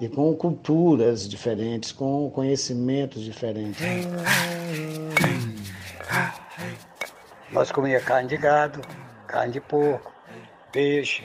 e 0.00 0.08
com 0.08 0.34
culturas 0.34 1.28
diferentes, 1.28 1.92
com 1.92 2.30
conhecimentos 2.30 3.22
diferentes. 3.22 3.80
Nós 7.52 7.70
comíamos 7.70 8.06
carne 8.06 8.28
de 8.28 8.36
gado, 8.36 8.80
carne 9.26 9.52
de 9.52 9.60
porco, 9.60 10.12
peixe, 10.72 11.22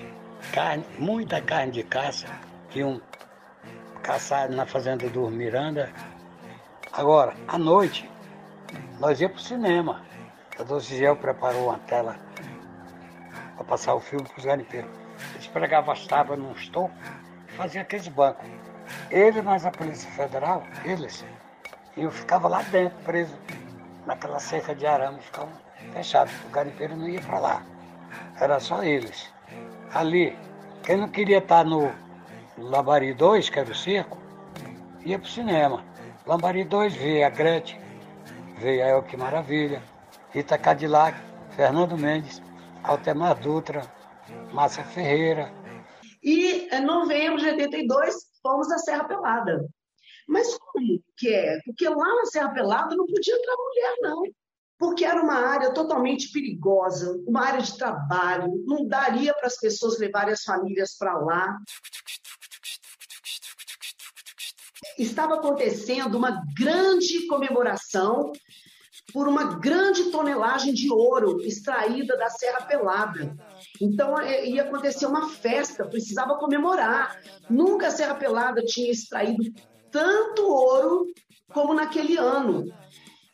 carne, 0.52 0.84
muita 1.00 1.42
carne 1.42 1.72
de 1.72 1.84
caça, 1.84 2.28
que 2.70 2.84
um 2.84 3.00
caçado 4.02 4.56
na 4.56 4.66
fazenda 4.66 5.10
do 5.10 5.30
Miranda. 5.30 5.92
Agora, 6.92 7.34
à 7.48 7.58
noite, 7.58 8.10
nós 9.00 9.22
íamos 9.22 9.38
para 9.38 9.44
o 9.44 9.48
cinema. 9.48 10.02
A 10.60 10.64
Doce 10.64 10.98
Gel 10.98 11.16
preparou 11.16 11.70
uma 11.70 11.80
tela 11.80 12.18
para 13.56 13.66
passar 13.66 13.96
o 13.96 14.00
filme 14.00 14.28
para 14.28 14.40
os 14.40 14.46
garimpeiros. 14.46 14.92
Eles 15.36 15.48
pregavam 15.48 15.94
as 15.94 16.06
tábuas 16.08 16.40
num 16.40 16.52
estofo 16.52 16.94
e 17.48 17.52
faziam 17.54 17.82
aqueles 17.84 18.08
bancos. 18.08 18.46
Ele 19.10 19.42
mais 19.42 19.66
a 19.66 19.72
Polícia 19.72 20.10
Federal, 20.12 20.64
eles, 20.84 21.24
eu 21.96 22.12
ficava 22.12 22.48
lá 22.48 22.62
dentro, 22.64 22.98
preso, 23.04 23.36
naquela 24.06 24.40
cerca 24.40 24.76
de 24.76 24.86
arame, 24.86 25.22
ficava 25.22 25.50
fechado. 25.94 26.30
O 26.48 26.52
garimpeiro 26.52 26.96
não 26.96 27.08
ia 27.08 27.22
para 27.22 27.40
lá. 27.40 27.64
Era 28.40 28.60
só 28.60 28.84
eles. 28.84 29.32
Ali, 29.94 30.38
quem 30.84 30.98
não 30.98 31.08
queria 31.08 31.38
estar 31.38 31.64
no 31.64 31.94
Lambari 32.62 33.14
2, 33.14 33.50
que 33.50 33.60
era 33.60 33.72
o 33.72 33.76
circo, 33.76 34.18
ia 35.06 35.18
para 35.18 35.28
o 35.28 35.32
cinema. 35.32 35.86
Lambari 36.28 36.64
2 36.64 36.94
veio 36.94 37.26
a 37.26 37.30
Gretchen, 37.30 37.80
veio 38.60 38.84
a 38.84 38.88
El 38.88 39.04
Que 39.04 39.18
Maravilha, 39.18 39.82
Rita 40.32 40.58
Cadillac, 40.58 41.18
Fernando 41.56 41.98
Mendes, 41.98 42.42
Altemar 42.84 43.40
Dutra, 43.40 43.82
Márcia 44.54 44.84
Ferreira. 44.84 45.52
E 46.24 46.70
em 46.72 46.86
novembro 46.86 47.40
de 47.40 47.50
82 47.50 48.16
fomos 48.42 48.72
à 48.72 48.78
Serra 48.78 49.06
Pelada. 49.06 49.68
Mas 50.28 50.56
como 50.58 51.02
que 51.18 51.34
é? 51.34 51.60
Porque 51.66 51.90
lá 51.90 52.16
na 52.16 52.26
Serra 52.26 52.54
Pelada 52.54 52.96
não 52.96 53.06
podia 53.08 53.36
entrar 53.36 53.56
mulher, 53.58 53.96
não 54.02 54.24
porque 54.82 55.06
era 55.06 55.22
uma 55.22 55.36
área 55.36 55.72
totalmente 55.72 56.32
perigosa, 56.32 57.16
uma 57.28 57.46
área 57.46 57.62
de 57.62 57.78
trabalho, 57.78 58.52
não 58.66 58.88
daria 58.88 59.32
para 59.32 59.46
as 59.46 59.56
pessoas 59.56 60.00
levarem 60.00 60.34
as 60.34 60.44
famílias 60.44 60.98
para 60.98 61.14
lá. 61.20 61.56
Estava 64.98 65.36
acontecendo 65.36 66.18
uma 66.18 66.44
grande 66.58 67.28
comemoração 67.28 68.32
por 69.14 69.28
uma 69.28 69.60
grande 69.60 70.12
tonelagem 70.12 70.74
de 70.74 70.92
ouro 70.92 71.42
extraída 71.42 72.18
da 72.18 72.30
Serra 72.30 72.62
Pelada. 72.62 73.36
Então 73.80 74.20
é, 74.20 74.46
ia 74.46 74.64
acontecer 74.64 75.06
uma 75.06 75.30
festa, 75.30 75.88
precisava 75.88 76.38
comemorar. 76.38 77.20
Nunca 77.50 77.88
a 77.88 77.92
Serra 77.92 78.16
Pelada 78.16 78.64
tinha 78.64 78.92
extraído 78.92 79.44
tanto 79.90 80.46
ouro 80.46 81.08
como 81.54 81.74
naquele 81.74 82.18
ano. 82.18 82.66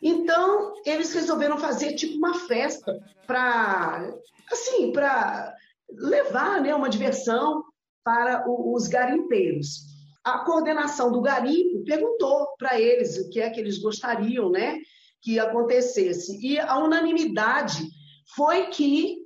Então, 0.02 0.74
eles 0.86 1.13
resolveram 1.13 1.58
fazer 1.58 1.93
tipo 1.93 2.17
uma 2.17 2.36
festa 2.36 3.00
para 3.26 4.13
assim, 4.52 4.91
para 4.91 5.54
levar, 5.89 6.62
né, 6.62 6.74
uma 6.74 6.89
diversão 6.89 7.63
para 8.04 8.46
os 8.48 8.88
garimpeiros. 8.88 9.96
A 10.28 10.40
coordenação 10.40 11.10
do 11.10 11.22
garimpo 11.22 11.86
perguntou 11.86 12.50
para 12.58 12.78
eles 12.78 13.18
o 13.18 13.30
que 13.30 13.40
é 13.40 13.50
que 13.50 13.62
eles 13.62 13.78
gostariam, 13.78 14.50
né, 14.50 14.78
que 15.22 15.40
acontecesse. 15.40 16.38
E 16.46 16.60
a 16.60 16.78
unanimidade 16.80 17.88
foi 18.36 18.68
que 18.68 19.20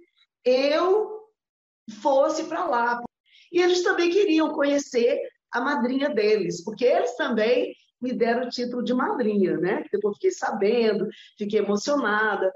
eu 0.45 1.23
fosse 2.03 2.43
para 2.43 2.67
lá. 2.67 3.01
E 3.51 3.59
eles 3.59 3.81
também 3.81 4.11
queriam 4.11 4.53
conhecer 4.53 5.19
a 5.51 5.59
madrinha 5.59 6.07
deles, 6.07 6.63
porque 6.63 6.85
eles 6.85 7.15
também 7.15 7.73
me 7.99 8.13
deram 8.13 8.45
o 8.45 8.49
título 8.49 8.83
de 8.83 8.93
madrinha, 8.93 9.57
né? 9.57 9.83
Depois 9.91 10.15
fiquei 10.17 10.31
sabendo, 10.31 11.07
fiquei 11.35 11.61
emocionada. 11.61 12.53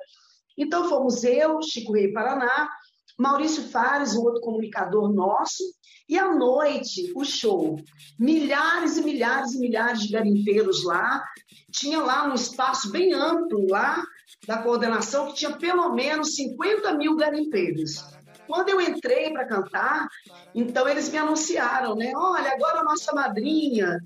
Então 0.55 0.87
fomos 0.87 1.23
eu, 1.23 1.63
Chico 1.63 1.93
Rei 1.93 2.13
Paraná, 2.13 2.69
Maurício 3.17 3.63
Fares, 3.63 4.15
um 4.15 4.21
outro 4.21 4.41
comunicador 4.41 5.11
nosso, 5.11 5.63
e 6.07 6.17
à 6.17 6.33
noite 6.33 7.11
o 7.15 7.23
show. 7.23 7.79
Milhares 8.19 8.97
e 8.97 9.03
milhares 9.03 9.53
e 9.53 9.59
milhares 9.59 10.01
de 10.01 10.11
garimpeiros 10.11 10.83
lá. 10.83 11.23
Tinha 11.71 12.01
lá 12.01 12.27
um 12.27 12.33
espaço 12.33 12.91
bem 12.91 13.13
amplo 13.13 13.67
lá 13.69 14.03
da 14.47 14.61
coordenação 14.61 15.27
que 15.27 15.35
tinha 15.35 15.57
pelo 15.57 15.93
menos 15.93 16.35
50 16.35 16.93
mil 16.95 17.15
garimpeiros. 17.15 18.03
Quando 18.47 18.69
eu 18.69 18.79
entrei 18.79 19.31
para 19.31 19.47
cantar, 19.47 20.07
então 20.53 20.87
eles 20.87 21.09
me 21.09 21.17
anunciaram, 21.17 21.95
né? 21.95 22.13
Olha, 22.15 22.53
agora 22.53 22.79
a 22.79 22.83
nossa 22.83 23.11
madrinha 23.13 23.99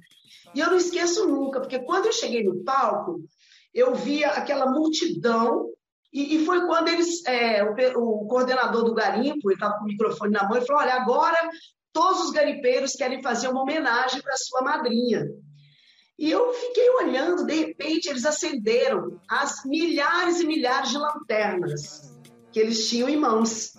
e 0.54 0.60
eu 0.60 0.68
não 0.68 0.78
esqueço 0.78 1.28
nunca, 1.28 1.60
porque 1.60 1.80
quando 1.80 2.08
eu 2.08 2.14
cheguei 2.14 2.44
no 2.44 2.64
palco, 2.64 3.22
eu 3.74 3.94
via 3.94 4.30
aquela 4.30 4.66
multidão, 4.66 5.68
e, 6.12 6.38
e 6.38 6.46
foi 6.46 6.66
quando 6.66 6.88
eles, 6.88 7.24
é, 7.28 7.64
o, 7.64 8.24
o, 8.24 8.28
coordenador 8.28 8.84
do 8.84 8.96
garimpo, 8.96 9.50
ele 9.50 9.54
estava 9.54 9.78
com 9.78 9.84
o 9.84 9.88
microfone 9.88 10.32
na 10.32 10.48
mão, 10.48 10.58
e 10.58 10.66
falou: 10.66 10.82
Olha, 10.82 10.96
agora 10.96 11.38
todos 11.94 12.26
os 12.26 12.32
garimpeiros 12.32 12.94
querem 12.94 13.22
fazer 13.22 13.48
uma 13.48 13.62
homenagem 13.62 14.22
para 14.22 14.38
sua 14.38 14.62
madrinha. 14.62 15.26
E 16.18 16.30
eu 16.30 16.54
fiquei 16.54 16.90
olhando, 16.90 17.46
de 17.46 17.54
repente 17.54 18.10
eles 18.10 18.26
acenderam 18.26 19.20
as 19.30 19.64
milhares 19.66 20.42
e 20.42 20.46
milhares 20.46 20.90
de 20.90 20.98
lanternas 20.98 22.20
que 22.52 22.60
eles 22.60 22.90
tinham 22.90 23.08
em 23.08 23.16
mãos. 23.16 23.74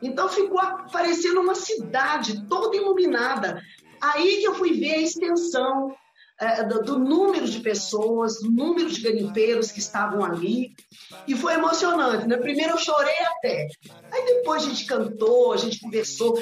Então 0.00 0.28
ficou 0.28 0.60
parecendo 0.92 1.40
uma 1.40 1.54
cidade 1.54 2.46
toda 2.46 2.76
iluminada. 2.76 3.60
Aí 4.00 4.38
que 4.38 4.44
eu 4.44 4.54
fui 4.54 4.74
ver 4.74 4.94
a 4.94 5.02
extensão 5.02 5.94
do, 6.68 6.82
do, 6.82 6.98
número 6.98 7.46
de 7.46 7.60
pessoas, 7.60 8.40
do 8.40 8.50
número 8.50 8.90
de 8.90 9.00
garimpeiros 9.02 9.70
que 9.70 9.78
estavam 9.78 10.24
ali. 10.24 10.74
E 11.26 11.34
foi 11.36 11.54
emocionante, 11.54 12.26
né? 12.26 12.36
Primeiro 12.38 12.72
eu 12.72 12.78
chorei 12.78 13.18
até. 13.36 13.68
Aí 14.10 14.24
depois 14.24 14.64
a 14.64 14.68
gente 14.68 14.86
cantou, 14.86 15.52
a 15.52 15.56
gente 15.58 15.80
conversou. 15.80 16.38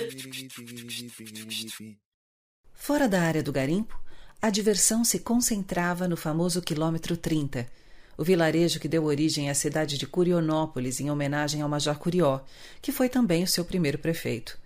Fora 2.72 3.08
da 3.08 3.20
área 3.20 3.42
do 3.42 3.52
garimpo, 3.52 4.00
a 4.40 4.50
diversão 4.50 5.04
se 5.04 5.18
concentrava 5.18 6.06
no 6.06 6.16
famoso 6.16 6.62
quilômetro 6.62 7.16
30, 7.16 7.66
o 8.16 8.22
vilarejo 8.22 8.78
que 8.78 8.86
deu 8.86 9.04
origem 9.04 9.50
à 9.50 9.54
cidade 9.54 9.98
de 9.98 10.06
Curionópolis 10.06 11.00
em 11.00 11.10
homenagem 11.10 11.60
ao 11.60 11.68
Major 11.68 11.98
Curió, 11.98 12.40
que 12.80 12.92
foi 12.92 13.08
também 13.08 13.42
o 13.42 13.48
seu 13.48 13.64
primeiro 13.64 13.98
prefeito. 13.98 14.56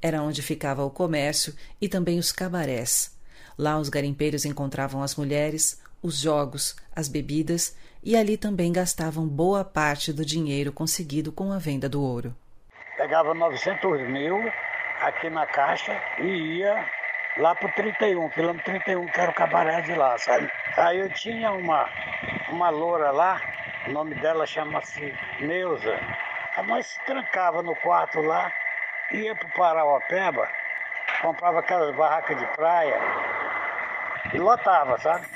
Era 0.00 0.22
onde 0.22 0.42
ficava 0.42 0.84
o 0.84 0.90
comércio 0.90 1.54
e 1.80 1.88
também 1.88 2.18
os 2.18 2.32
cabarés, 2.32 3.13
Lá 3.56 3.78
os 3.78 3.88
garimpeiros 3.88 4.44
encontravam 4.44 5.02
as 5.02 5.14
mulheres, 5.16 5.80
os 6.02 6.20
jogos, 6.20 6.76
as 6.94 7.08
bebidas 7.08 7.76
e 8.02 8.16
ali 8.16 8.36
também 8.36 8.70
gastavam 8.70 9.26
boa 9.26 9.64
parte 9.64 10.12
do 10.12 10.24
dinheiro 10.24 10.70
conseguido 10.70 11.32
com 11.32 11.50
a 11.52 11.58
venda 11.58 11.88
do 11.88 12.02
ouro. 12.02 12.34
Pegava 12.96 13.32
900 13.32 14.08
mil 14.08 14.36
aqui 15.00 15.30
na 15.30 15.46
caixa 15.46 15.98
e 16.18 16.58
ia 16.58 16.86
lá 17.38 17.54
pro 17.54 17.72
31, 17.72 18.28
quilômetro 18.28 18.64
31, 18.64 19.06
que 19.06 19.20
era 19.20 19.30
o 19.30 19.34
cabaré 19.34 19.80
de 19.80 19.94
lá, 19.94 20.18
sabe? 20.18 20.50
Aí 20.76 20.98
eu 20.98 21.12
tinha 21.14 21.50
uma, 21.52 21.88
uma 22.50 22.68
loura 22.68 23.10
lá, 23.10 23.40
o 23.88 23.92
nome 23.92 24.14
dela 24.16 24.46
chama-se 24.46 25.14
Neuza. 25.40 25.98
Nós 26.66 26.86
se 26.86 27.00
trancava 27.06 27.62
no 27.62 27.74
quarto 27.76 28.20
lá, 28.20 28.52
ia 29.12 29.34
pro 29.34 29.48
Parauapeba, 29.50 30.48
comprava 31.22 31.60
aquelas 31.60 31.96
barracas 31.96 32.38
de 32.38 32.46
praia 32.54 33.00
e 34.34 34.38
lotava, 34.38 34.98
sabe? 34.98 35.26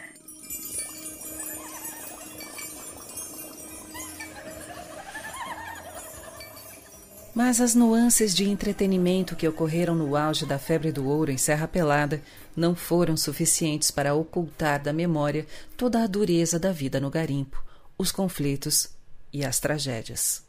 Mas 7.33 7.61
as 7.61 7.73
nuances 7.73 8.35
de 8.35 8.51
entretenimento 8.51 9.37
que 9.37 9.47
ocorreram 9.47 9.95
no 9.95 10.17
auge 10.17 10.45
da 10.45 10.59
febre 10.59 10.91
do 10.91 11.07
ouro 11.07 11.31
em 11.31 11.39
Serra 11.39 11.69
Pelada 11.69 12.21
não 12.57 12.75
foram 12.75 13.17
suficientes 13.17 13.93
para 13.93 14.13
ocultar 14.13 14.83
da 14.83 14.93
memória 14.93 15.47
toda 15.77 16.03
a 16.03 16.07
dureza 16.09 16.59
da 16.59 16.73
vida 16.73 16.99
no 16.99 17.09
garimpo, 17.09 17.63
os 17.97 18.11
conflitos 18.11 18.91
e 19.33 19.45
as 19.45 19.61
tragédias. 19.61 20.48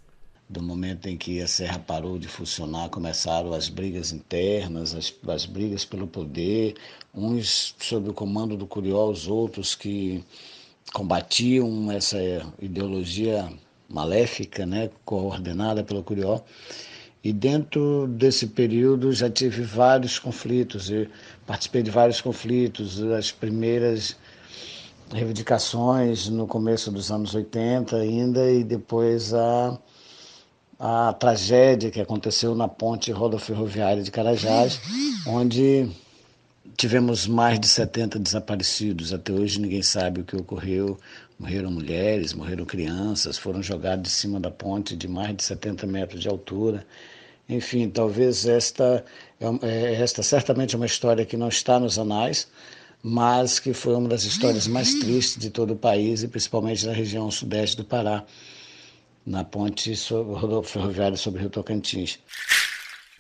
Do 0.49 0.63
momento 0.63 1.07
em 1.07 1.15
que 1.15 1.39
a 1.41 1.47
Serra 1.47 1.77
parou 1.77 2.17
de 2.17 2.27
funcionar, 2.27 2.89
começaram 2.89 3.53
as 3.53 3.69
brigas 3.69 4.11
internas, 4.11 4.95
as, 4.95 5.13
as 5.27 5.45
brigas 5.45 5.85
pelo 5.85 6.07
poder, 6.07 6.73
uns 7.13 7.75
sob 7.79 8.09
o 8.09 8.13
comando 8.13 8.57
do 8.57 8.65
Curió, 8.65 9.11
os 9.11 9.27
outros 9.27 9.75
que 9.75 10.23
combatiam 10.91 11.91
essa 11.91 12.17
ideologia 12.59 13.47
maléfica, 13.87 14.65
né, 14.65 14.89
coordenada 15.05 15.83
pelo 15.83 16.01
Curió. 16.03 16.41
E 17.23 17.31
dentro 17.31 18.07
desse 18.07 18.47
período 18.47 19.13
já 19.13 19.29
tive 19.29 19.61
vários 19.61 20.17
conflitos, 20.17 20.89
eu 20.89 21.07
participei 21.45 21.83
de 21.83 21.91
vários 21.91 22.21
conflitos, 22.21 22.99
as 23.03 23.31
primeiras 23.31 24.15
reivindicações 25.13 26.27
no 26.27 26.47
começo 26.47 26.91
dos 26.91 27.11
anos 27.11 27.35
80 27.35 27.97
ainda, 27.97 28.51
e 28.51 28.63
depois 28.63 29.31
a, 29.31 29.77
a 30.79 31.11
tragédia 31.11 31.91
que 31.91 31.99
aconteceu 31.99 32.55
na 32.55 32.67
ponte 32.67 33.11
rodoferroviária 33.11 34.01
de 34.01 34.09
Carajás, 34.09 34.79
onde 35.27 35.89
tivemos 36.77 37.27
mais 37.27 37.59
de 37.59 37.67
70 37.67 38.17
desaparecidos. 38.17 39.11
Até 39.11 39.33
hoje 39.33 39.59
ninguém 39.59 39.83
sabe 39.83 40.21
o 40.21 40.23
que 40.23 40.37
ocorreu. 40.37 40.97
Morreram 41.37 41.69
mulheres, 41.69 42.33
morreram 42.33 42.65
crianças, 42.65 43.37
foram 43.37 43.61
jogados 43.61 44.03
de 44.03 44.09
cima 44.09 44.39
da 44.39 44.49
ponte 44.49 44.95
de 44.95 45.07
mais 45.07 45.35
de 45.35 45.43
70 45.43 45.85
metros 45.85 46.21
de 46.21 46.29
altura. 46.29 46.85
Enfim, 47.49 47.89
talvez 47.89 48.45
esta, 48.45 49.03
é 49.39 49.45
é, 49.67 49.93
esta 49.95 50.23
certamente 50.23 50.75
é 50.75 50.77
uma 50.77 50.85
história 50.85 51.25
que 51.25 51.35
não 51.35 51.49
está 51.49 51.79
nos 51.79 51.99
anais, 51.99 52.47
mas 53.03 53.59
que 53.59 53.73
foi 53.73 53.95
uma 53.95 54.07
das 54.07 54.23
histórias 54.23 54.67
mais 54.67 54.93
tristes 54.93 55.37
de 55.37 55.49
todo 55.49 55.73
o 55.73 55.75
país 55.75 56.23
e 56.23 56.27
principalmente 56.27 56.85
na 56.85 56.93
região 56.93 57.29
sudeste 57.31 57.75
do 57.75 57.83
Pará, 57.83 58.23
na 59.29 59.43
ponte 59.43 59.95
ferroviária 60.63 61.15
sobre 61.15 61.39
o 61.39 61.41
Rio 61.43 61.49
Tocantins. 61.51 62.17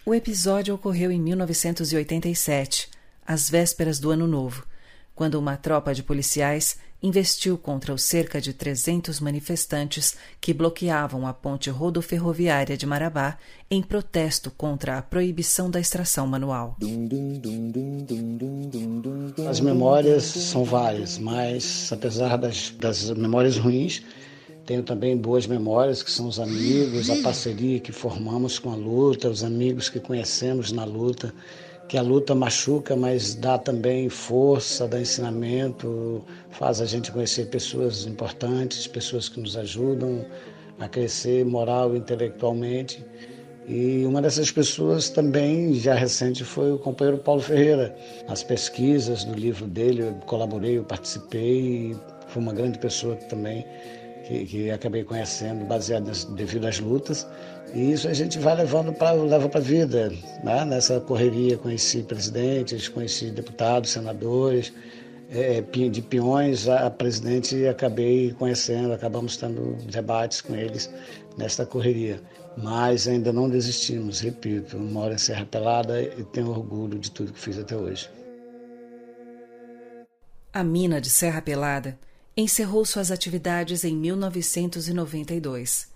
O 0.03 0.13
episódio 0.13 0.73
ocorreu 0.73 1.11
em 1.11 1.21
1987, 1.21 2.89
às 3.25 3.47
vésperas 3.47 3.99
do 3.99 4.09
Ano 4.09 4.25
Novo, 4.25 4.65
quando 5.13 5.35
uma 5.35 5.55
tropa 5.55 5.93
de 5.93 6.01
policiais 6.01 6.79
investiu 7.01 7.57
contra 7.57 7.93
os 7.93 8.01
cerca 8.01 8.41
de 8.41 8.53
300 8.53 9.19
manifestantes 9.19 10.17
que 10.41 10.51
bloqueavam 10.51 11.27
a 11.27 11.33
ponte 11.33 11.69
rodoferroviária 11.69 12.75
de 12.75 12.87
Marabá 12.87 13.37
em 13.69 13.81
protesto 13.81 14.49
contra 14.49 14.97
a 14.97 15.01
proibição 15.01 15.69
da 15.69 15.79
extração 15.79 16.25
manual. 16.25 16.75
As 19.47 19.59
memórias 19.59 20.23
são 20.23 20.63
várias, 20.63 21.19
mas 21.19 21.91
apesar 21.93 22.35
das, 22.35 22.71
das 22.71 23.11
memórias 23.11 23.57
ruins, 23.57 24.03
tenho 24.69 24.83
também 24.83 25.17
boas 25.17 25.47
memórias, 25.47 26.03
que 26.03 26.11
são 26.11 26.27
os 26.27 26.39
amigos, 26.39 27.09
a 27.09 27.15
parceria 27.23 27.79
que 27.79 27.91
formamos 27.91 28.59
com 28.59 28.71
a 28.71 28.75
luta, 28.75 29.27
os 29.27 29.43
amigos 29.43 29.89
que 29.89 29.99
conhecemos 29.99 30.71
na 30.71 30.85
luta 30.85 31.33
que 31.87 31.97
a 31.97 32.03
luta 32.03 32.35
machuca, 32.35 32.95
mas 32.95 33.33
dá 33.33 33.57
também 33.57 34.09
força, 34.09 34.87
dá 34.87 35.01
ensinamento, 35.01 36.23
faz 36.51 36.81
a 36.81 36.85
gente 36.85 37.11
conhecer 37.11 37.47
pessoas 37.47 38.05
importantes, 38.05 38.85
pessoas 38.85 39.27
que 39.27 39.39
nos 39.39 39.57
ajudam 39.57 40.23
a 40.79 40.87
crescer 40.87 41.43
moral 41.43 41.95
e 41.95 41.97
intelectualmente. 41.97 43.03
E 43.67 44.05
uma 44.05 44.21
dessas 44.21 44.51
pessoas 44.51 45.09
também, 45.09 45.73
já 45.73 45.95
recente, 45.95 46.43
foi 46.43 46.71
o 46.71 46.77
companheiro 46.77 47.17
Paulo 47.17 47.41
Ferreira. 47.41 47.95
As 48.27 48.43
pesquisas 48.43 49.23
do 49.23 49.33
livro 49.33 49.65
dele, 49.65 50.03
eu 50.03 50.13
colaborei, 50.27 50.77
eu 50.77 50.83
participei, 50.83 51.97
foi 52.27 52.39
uma 52.39 52.53
grande 52.53 52.77
pessoa 52.77 53.15
também 53.15 53.65
que, 54.29 54.45
que 54.45 54.71
acabei 54.71 55.03
conhecendo 55.03 55.65
baseado 55.65 56.11
devido 56.35 56.67
às 56.67 56.79
lutas. 56.79 57.27
E 57.73 57.91
isso 57.91 58.07
a 58.07 58.13
gente 58.13 58.37
vai 58.37 58.55
levando 58.55 58.93
para 58.93 59.11
leva 59.11 59.49
para 59.49 59.59
a 59.59 59.63
vida. 59.63 60.09
Né? 60.43 60.65
Nessa 60.65 60.99
correria 60.99 61.57
conheci 61.57 62.03
presidentes, 62.03 62.87
conheci 62.87 63.31
deputados, 63.31 63.89
senadores, 63.89 64.71
é, 65.31 65.61
de 65.61 66.01
peões 66.01 66.67
a 66.67 66.89
presidente 66.89 67.67
acabei 67.67 68.31
conhecendo, 68.33 68.93
acabamos 68.93 69.37
tendo 69.37 69.75
debates 69.85 70.41
com 70.41 70.55
eles 70.55 70.89
nesta 71.35 71.65
correria. 71.65 72.21
Mas 72.55 73.07
ainda 73.07 73.31
não 73.31 73.49
desistimos, 73.49 74.19
repito, 74.19 74.77
moro 74.77 75.13
em 75.13 75.17
Serra 75.17 75.45
Pelada 75.45 76.01
e 76.01 76.23
tenho 76.25 76.49
orgulho 76.49 76.99
de 76.99 77.09
tudo 77.09 77.31
que 77.31 77.39
fiz 77.39 77.57
até 77.57 77.75
hoje. 77.75 78.09
A 80.51 80.63
mina 80.63 80.99
de 80.99 81.09
Serra 81.09 81.41
Pelada 81.41 81.97
encerrou 82.39 82.85
suas 82.85 83.11
atividades 83.11 83.83
em 83.83 83.95
1992 83.95 85.89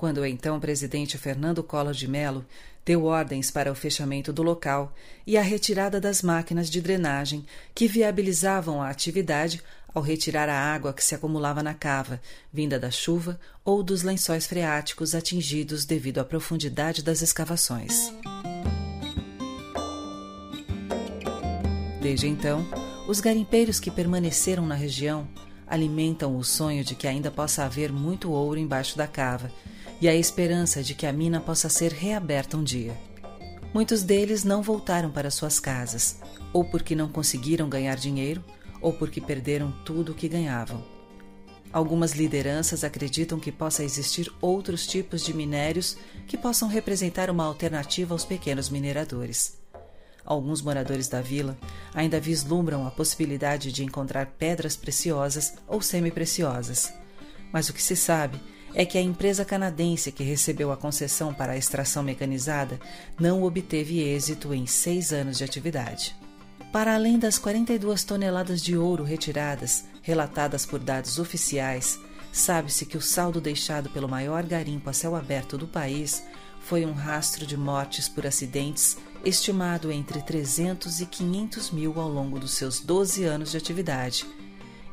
quando 0.00 0.22
o 0.22 0.24
então 0.24 0.58
presidente 0.58 1.18
Fernando 1.18 1.62
Collor 1.62 1.92
de 1.92 2.08
Mello 2.08 2.42
deu 2.86 3.04
ordens 3.04 3.50
para 3.50 3.70
o 3.70 3.74
fechamento 3.74 4.32
do 4.32 4.42
local 4.42 4.94
e 5.26 5.36
a 5.36 5.42
retirada 5.42 6.00
das 6.00 6.22
máquinas 6.22 6.70
de 6.70 6.80
drenagem 6.80 7.44
que 7.74 7.86
viabilizavam 7.86 8.80
a 8.80 8.88
atividade 8.88 9.62
ao 9.92 10.02
retirar 10.02 10.48
a 10.48 10.58
água 10.58 10.94
que 10.94 11.04
se 11.04 11.14
acumulava 11.14 11.62
na 11.62 11.74
cava, 11.74 12.18
vinda 12.50 12.78
da 12.78 12.90
chuva 12.90 13.38
ou 13.62 13.82
dos 13.82 14.02
lençóis 14.02 14.46
freáticos 14.46 15.14
atingidos 15.14 15.84
devido 15.84 16.18
à 16.18 16.24
profundidade 16.24 17.02
das 17.02 17.20
escavações. 17.20 18.10
Desde 22.00 22.26
então, 22.26 22.66
os 23.06 23.20
garimpeiros 23.20 23.78
que 23.78 23.90
permaneceram 23.90 24.64
na 24.64 24.74
região 24.74 25.28
alimentam 25.70 26.36
o 26.36 26.42
sonho 26.42 26.84
de 26.84 26.96
que 26.96 27.06
ainda 27.06 27.30
possa 27.30 27.64
haver 27.64 27.92
muito 27.92 28.32
ouro 28.32 28.58
embaixo 28.58 28.98
da 28.98 29.06
cava 29.06 29.52
e 30.00 30.08
a 30.08 30.14
esperança 30.14 30.82
de 30.82 30.94
que 30.94 31.06
a 31.06 31.12
mina 31.12 31.40
possa 31.40 31.68
ser 31.68 31.92
reaberta 31.92 32.56
um 32.56 32.64
dia. 32.64 32.96
Muitos 33.72 34.02
deles 34.02 34.42
não 34.42 34.62
voltaram 34.62 35.12
para 35.12 35.30
suas 35.30 35.60
casas, 35.60 36.18
ou 36.52 36.64
porque 36.64 36.96
não 36.96 37.08
conseguiram 37.08 37.68
ganhar 37.68 37.94
dinheiro, 37.94 38.44
ou 38.80 38.92
porque 38.92 39.20
perderam 39.20 39.70
tudo 39.84 40.10
o 40.10 40.14
que 40.14 40.28
ganhavam. 40.28 40.82
Algumas 41.72 42.12
lideranças 42.12 42.82
acreditam 42.82 43.38
que 43.38 43.52
possa 43.52 43.84
existir 43.84 44.32
outros 44.40 44.88
tipos 44.88 45.24
de 45.24 45.32
minérios 45.32 45.96
que 46.26 46.36
possam 46.36 46.68
representar 46.68 47.30
uma 47.30 47.44
alternativa 47.44 48.12
aos 48.12 48.24
pequenos 48.24 48.68
mineradores. 48.68 49.59
Alguns 50.24 50.62
moradores 50.62 51.08
da 51.08 51.20
vila 51.20 51.56
ainda 51.94 52.20
vislumbram 52.20 52.86
a 52.86 52.90
possibilidade 52.90 53.72
de 53.72 53.84
encontrar 53.84 54.26
pedras 54.38 54.76
preciosas 54.76 55.54
ou 55.66 55.80
semi-preciosas. 55.80 56.92
Mas 57.52 57.68
o 57.68 57.72
que 57.72 57.82
se 57.82 57.96
sabe 57.96 58.40
é 58.74 58.84
que 58.84 58.96
a 58.96 59.02
empresa 59.02 59.44
canadense 59.44 60.12
que 60.12 60.22
recebeu 60.22 60.70
a 60.70 60.76
concessão 60.76 61.34
para 61.34 61.52
a 61.52 61.56
extração 61.56 62.02
mecanizada 62.02 62.78
não 63.18 63.42
obteve 63.42 64.00
êxito 64.00 64.54
em 64.54 64.66
seis 64.66 65.12
anos 65.12 65.38
de 65.38 65.44
atividade. 65.44 66.14
Para 66.72 66.94
além 66.94 67.18
das 67.18 67.36
42 67.36 68.04
toneladas 68.04 68.62
de 68.62 68.76
ouro 68.76 69.02
retiradas, 69.02 69.84
relatadas 70.02 70.64
por 70.64 70.78
dados 70.78 71.18
oficiais, 71.18 71.98
sabe-se 72.32 72.86
que 72.86 72.96
o 72.96 73.02
saldo 73.02 73.40
deixado 73.40 73.90
pelo 73.90 74.08
maior 74.08 74.44
garimpo 74.44 74.88
a 74.88 74.92
céu 74.92 75.16
aberto 75.16 75.58
do 75.58 75.66
país 75.66 76.22
foi 76.60 76.86
um 76.86 76.92
rastro 76.92 77.44
de 77.44 77.56
mortes 77.56 78.08
por 78.08 78.24
acidentes 78.24 78.96
estimado 79.24 79.92
entre 79.92 80.22
300 80.22 81.00
e 81.00 81.06
500 81.06 81.70
mil 81.70 82.00
ao 82.00 82.08
longo 82.08 82.38
dos 82.38 82.52
seus 82.52 82.80
12 82.80 83.24
anos 83.24 83.50
de 83.50 83.56
atividade, 83.56 84.26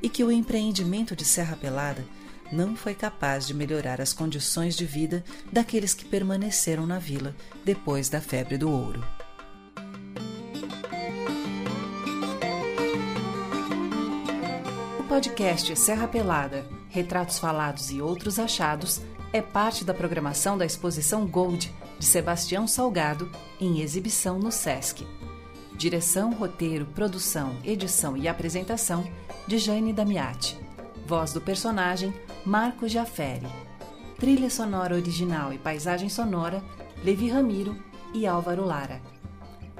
e 0.01 0.09
que 0.09 0.23
o 0.23 0.31
empreendimento 0.31 1.15
de 1.15 1.25
Serra 1.25 1.55
Pelada 1.55 2.05
não 2.51 2.75
foi 2.75 2.93
capaz 2.93 3.45
de 3.45 3.53
melhorar 3.53 3.99
as 3.99 4.13
condições 4.13 4.75
de 4.75 4.85
vida 4.85 5.23
daqueles 5.51 5.93
que 5.93 6.05
permaneceram 6.05 6.85
na 6.85 6.99
vila 6.99 7.35
depois 7.63 8.09
da 8.09 8.21
febre 8.21 8.57
do 8.57 8.71
ouro. 8.71 9.03
O 14.99 15.03
podcast 15.03 15.75
Serra 15.77 16.07
Pelada, 16.07 16.65
Retratos 16.89 17.39
Falados 17.39 17.91
e 17.91 18.01
Outros 18.01 18.39
Achados 18.39 19.01
é 19.33 19.41
parte 19.41 19.83
da 19.83 19.93
programação 19.93 20.57
da 20.57 20.65
exposição 20.65 21.25
Gold 21.25 21.73
de 21.99 22.05
Sebastião 22.05 22.67
Salgado 22.67 23.29
em 23.59 23.81
exibição 23.81 24.37
no 24.37 24.51
SESC. 24.51 25.05
Direção, 25.75 26.33
roteiro, 26.33 26.85
produção, 26.85 27.55
edição 27.63 28.15
e 28.15 28.27
apresentação 28.27 29.05
de 29.47 29.57
Jane 29.57 29.93
Damiati. 29.93 30.57
Voz 31.05 31.33
do 31.33 31.41
personagem 31.41 32.13
Marco 32.45 32.87
Jaferi. 32.87 33.47
Trilha 34.17 34.49
sonora 34.49 34.95
original 34.95 35.53
e 35.53 35.57
paisagem 35.57 36.09
sonora, 36.09 36.63
Levi 37.03 37.29
Ramiro 37.29 37.75
e 38.13 38.25
Álvaro 38.25 38.65
Lara. 38.65 39.01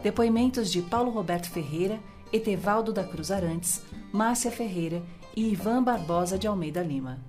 Depoimentos 0.02 0.72
de 0.72 0.82
Paulo 0.82 1.10
Roberto 1.10 1.50
Ferreira, 1.50 2.00
Etevaldo 2.32 2.94
da 2.94 3.04
Cruz 3.04 3.32
Arantes, 3.32 3.82
Márcia 4.12 4.52
Ferreira 4.52 5.02
e 5.36 5.52
Ivan 5.52 5.84
Barbosa 5.84 6.38
de 6.38 6.48
Almeida 6.48 6.82
Lima. 6.84 7.20